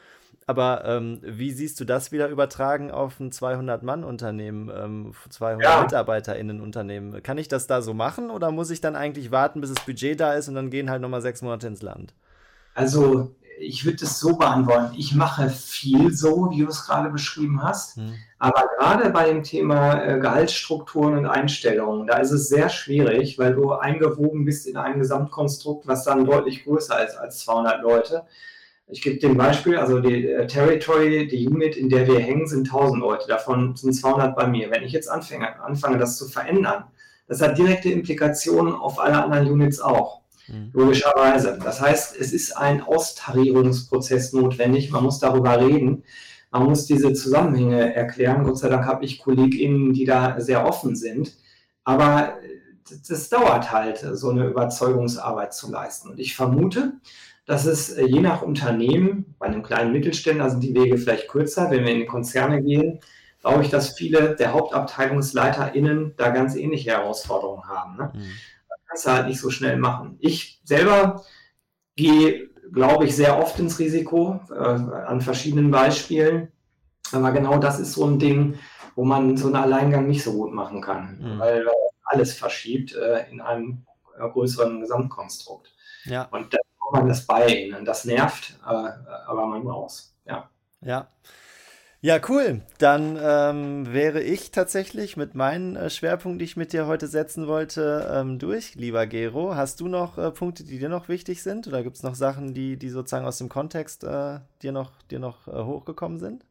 [0.47, 5.83] Aber ähm, wie siehst du das wieder übertragen auf ein 200-Mann-Unternehmen, ähm, 200 ja.
[5.83, 7.23] MitarbeiterInnen-Unternehmen?
[7.23, 10.21] Kann ich das da so machen oder muss ich dann eigentlich warten, bis das Budget
[10.21, 12.15] da ist und dann gehen halt nochmal sechs Monate ins Land?
[12.75, 14.95] Also ich würde es so beantworten.
[14.97, 17.97] Ich mache viel so, wie du es gerade beschrieben hast.
[17.97, 18.15] Hm.
[18.39, 23.55] Aber gerade bei dem Thema äh, Gehaltsstrukturen und Einstellungen, da ist es sehr schwierig, weil
[23.55, 28.25] du eingewoben bist in ein Gesamtkonstrukt, was dann deutlich größer ist als 200 Leute.
[28.87, 32.47] Ich gebe dir ein Beispiel, also die äh, Territory, die Unit, in der wir hängen,
[32.47, 34.71] sind 1000 Leute, davon sind 200 bei mir.
[34.71, 36.85] Wenn ich jetzt anfange, anfange das zu verändern,
[37.27, 40.21] das hat direkte Implikationen auf alle anderen Units auch.
[40.49, 40.71] Mhm.
[40.75, 41.59] Logischerweise.
[41.63, 44.91] Das heißt, es ist ein Austarierungsprozess notwendig.
[44.91, 46.05] Man muss darüber reden.
[46.51, 48.45] Man muss diese Zusammenhänge erklären.
[48.45, 51.37] Gott sei Dank habe ich KollegInnen, die da sehr offen sind.
[51.85, 52.59] Aber äh,
[53.09, 56.11] das dauert halt, so eine Überzeugungsarbeit zu leisten.
[56.11, 56.93] Und ich vermute,
[57.47, 61.71] dass es äh, je nach Unternehmen, bei einem kleinen Mittelständler sind die Wege vielleicht kürzer,
[61.71, 63.01] wenn wir in Konzerne gehen,
[63.41, 67.97] glaube ich, dass viele der HauptabteilungsleiterInnen da ganz ähnliche Herausforderungen haben.
[67.97, 68.13] Ne?
[68.15, 68.33] Mhm.
[68.69, 70.17] Das kannst du halt nicht so schnell machen.
[70.21, 71.23] Ich selber
[71.97, 76.49] gehe, glaube ich, sehr oft ins Risiko äh, an verschiedenen Beispielen.
[77.13, 78.59] Aber genau das ist so ein Ding,
[78.95, 81.39] wo man so einen Alleingang nicht so gut machen kann, mhm.
[81.39, 81.67] weil
[82.05, 83.85] alles verschiebt äh, in einem
[84.19, 85.71] äh, größeren Gesamtkonstrukt.
[86.05, 86.29] Ja.
[86.31, 86.61] Und das
[86.95, 87.85] man das bei ihnen.
[87.85, 90.15] Das nervt, aber, aber man muss.
[90.27, 90.49] Ja.
[90.81, 91.09] Ja.
[92.01, 92.61] Ja, cool.
[92.77, 97.47] Dann ähm, wäre ich tatsächlich mit meinen äh, Schwerpunkten, die ich mit dir heute setzen
[97.47, 99.55] wollte, ähm, durch, lieber Gero.
[99.55, 101.67] Hast du noch äh, Punkte, die dir noch wichtig sind?
[101.67, 105.19] Oder gibt es noch Sachen, die, die sozusagen aus dem Kontext äh, dir noch, dir
[105.19, 106.45] noch äh, hochgekommen sind?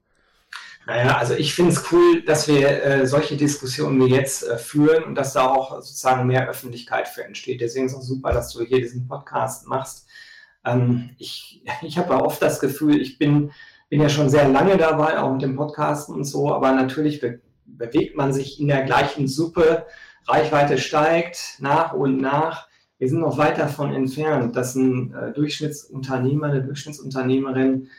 [0.87, 5.03] Naja, also ich finde es cool, dass wir äh, solche Diskussionen wie jetzt äh, führen
[5.03, 7.61] und dass da auch sozusagen mehr Öffentlichkeit für entsteht.
[7.61, 10.07] Deswegen ist es auch super, dass du hier diesen Podcast machst.
[10.65, 13.51] Ähm, ich ich habe oft das Gefühl, ich bin,
[13.89, 17.41] bin ja schon sehr lange dabei, auch mit dem Podcast und so, aber natürlich be
[17.65, 19.87] bewegt man sich in der gleichen Suppe.
[20.27, 22.67] Reichweite steigt nach und nach.
[22.99, 27.89] Wir sind noch weit davon entfernt, dass ein äh, Durchschnittsunternehmer, eine Durchschnittsunternehmerin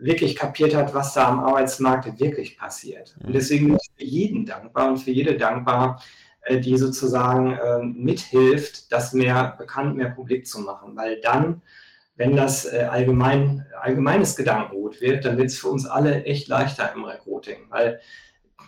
[0.00, 3.16] wirklich kapiert hat, was da am Arbeitsmarkt wirklich passiert.
[3.20, 3.32] Und mhm.
[3.34, 6.02] deswegen bin ich für jeden dankbar und für jede dankbar,
[6.42, 11.62] äh, die sozusagen äh, mithilft, das mehr bekannt, mehr publik zu machen, weil dann
[12.20, 16.92] wenn das äh, allgemein, allgemeines Gedankengut wird, dann wird es für uns alle echt leichter
[16.94, 17.98] im Recruiting, weil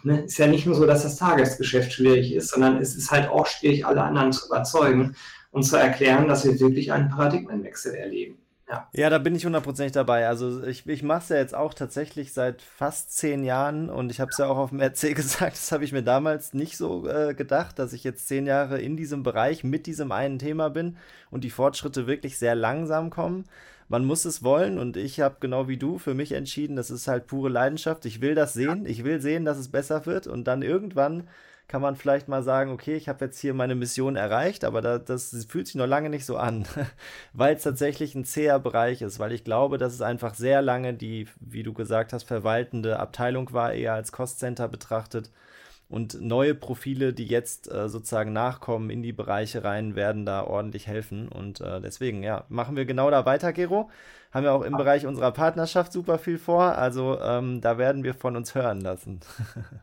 [0.04, 3.28] ne, ist ja nicht nur so, dass das Tagesgeschäft schwierig ist, sondern es ist halt
[3.28, 5.16] auch schwierig, alle anderen zu überzeugen
[5.50, 8.38] und zu erklären, dass wir wirklich einen Paradigmenwechsel erleben.
[8.72, 8.88] Ja.
[8.94, 10.26] ja, da bin ich hundertprozentig dabei.
[10.26, 14.18] Also ich, ich mache es ja jetzt auch tatsächlich seit fast zehn Jahren und ich
[14.18, 17.06] habe es ja auch auf dem RC gesagt, das habe ich mir damals nicht so
[17.06, 20.96] äh, gedacht, dass ich jetzt zehn Jahre in diesem Bereich mit diesem einen Thema bin
[21.30, 23.44] und die Fortschritte wirklich sehr langsam kommen.
[23.88, 27.08] Man muss es wollen und ich habe genau wie du für mich entschieden, das ist
[27.08, 28.06] halt pure Leidenschaft.
[28.06, 31.28] Ich will das sehen, ich will sehen, dass es besser wird und dann irgendwann
[31.68, 34.98] kann man vielleicht mal sagen, okay, ich habe jetzt hier meine Mission erreicht, aber da,
[34.98, 36.66] das fühlt sich noch lange nicht so an,
[37.32, 40.94] weil es tatsächlich ein zäher Bereich ist, weil ich glaube, dass es einfach sehr lange
[40.94, 45.30] die, wie du gesagt hast, verwaltende Abteilung war, eher als Cost-Center betrachtet.
[45.88, 50.86] Und neue Profile, die jetzt äh, sozusagen nachkommen in die Bereiche rein, werden da ordentlich
[50.86, 51.28] helfen.
[51.28, 53.90] Und äh, deswegen, ja, machen wir genau da weiter, Gero.
[54.32, 56.78] Haben ja auch im Bereich unserer Partnerschaft super viel vor.
[56.78, 59.20] Also ähm, da werden wir von uns hören lassen.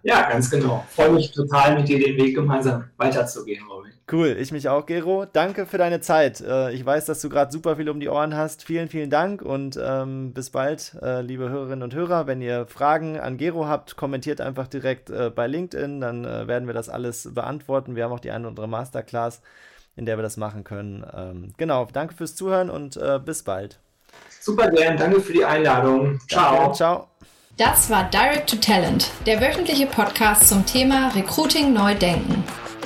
[0.01, 0.85] Ja, ganz genau.
[0.89, 3.91] Freue mich total, mit dir den Weg gemeinsam weiterzugehen, Robin.
[4.11, 5.25] Cool, ich mich auch, Gero.
[5.25, 6.41] Danke für deine Zeit.
[6.41, 8.63] Äh, ich weiß, dass du gerade super viel um die Ohren hast.
[8.63, 12.27] Vielen, vielen Dank und ähm, bis bald, äh, liebe Hörerinnen und Hörer.
[12.27, 16.67] Wenn ihr Fragen an Gero habt, kommentiert einfach direkt äh, bei LinkedIn, dann äh, werden
[16.67, 17.95] wir das alles beantworten.
[17.95, 19.41] Wir haben auch die eine oder andere Masterclass,
[19.95, 21.05] in der wir das machen können.
[21.13, 23.79] Ähm, genau, danke fürs Zuhören und bis bald.
[24.49, 26.19] Super gern, danke für die Einladung.
[26.27, 26.55] Ciao.
[26.55, 27.07] Danke, ciao.
[27.57, 32.43] Das war Direct to Talent, der wöchentliche Podcast zum Thema Recruiting neu denken.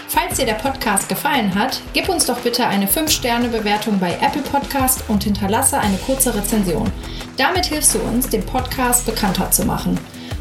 [0.09, 5.05] Falls dir der Podcast gefallen hat, gib uns doch bitte eine 5-Sterne-Bewertung bei Apple Podcast
[5.07, 6.91] und hinterlasse eine kurze Rezension.
[7.37, 9.97] Damit hilfst du uns, den Podcast bekannter zu machen.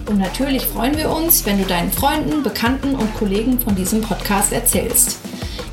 [0.07, 4.53] Und natürlich freuen wir uns, wenn du deinen Freunden, Bekannten und Kollegen von diesem Podcast
[4.53, 5.19] erzählst.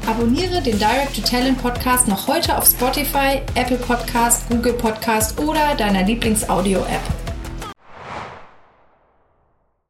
[0.07, 5.75] Abonniere den Direct to Talent Podcast noch heute auf Spotify, Apple Podcast, Google Podcast oder
[5.75, 7.28] deiner Lieblings-Audio-App.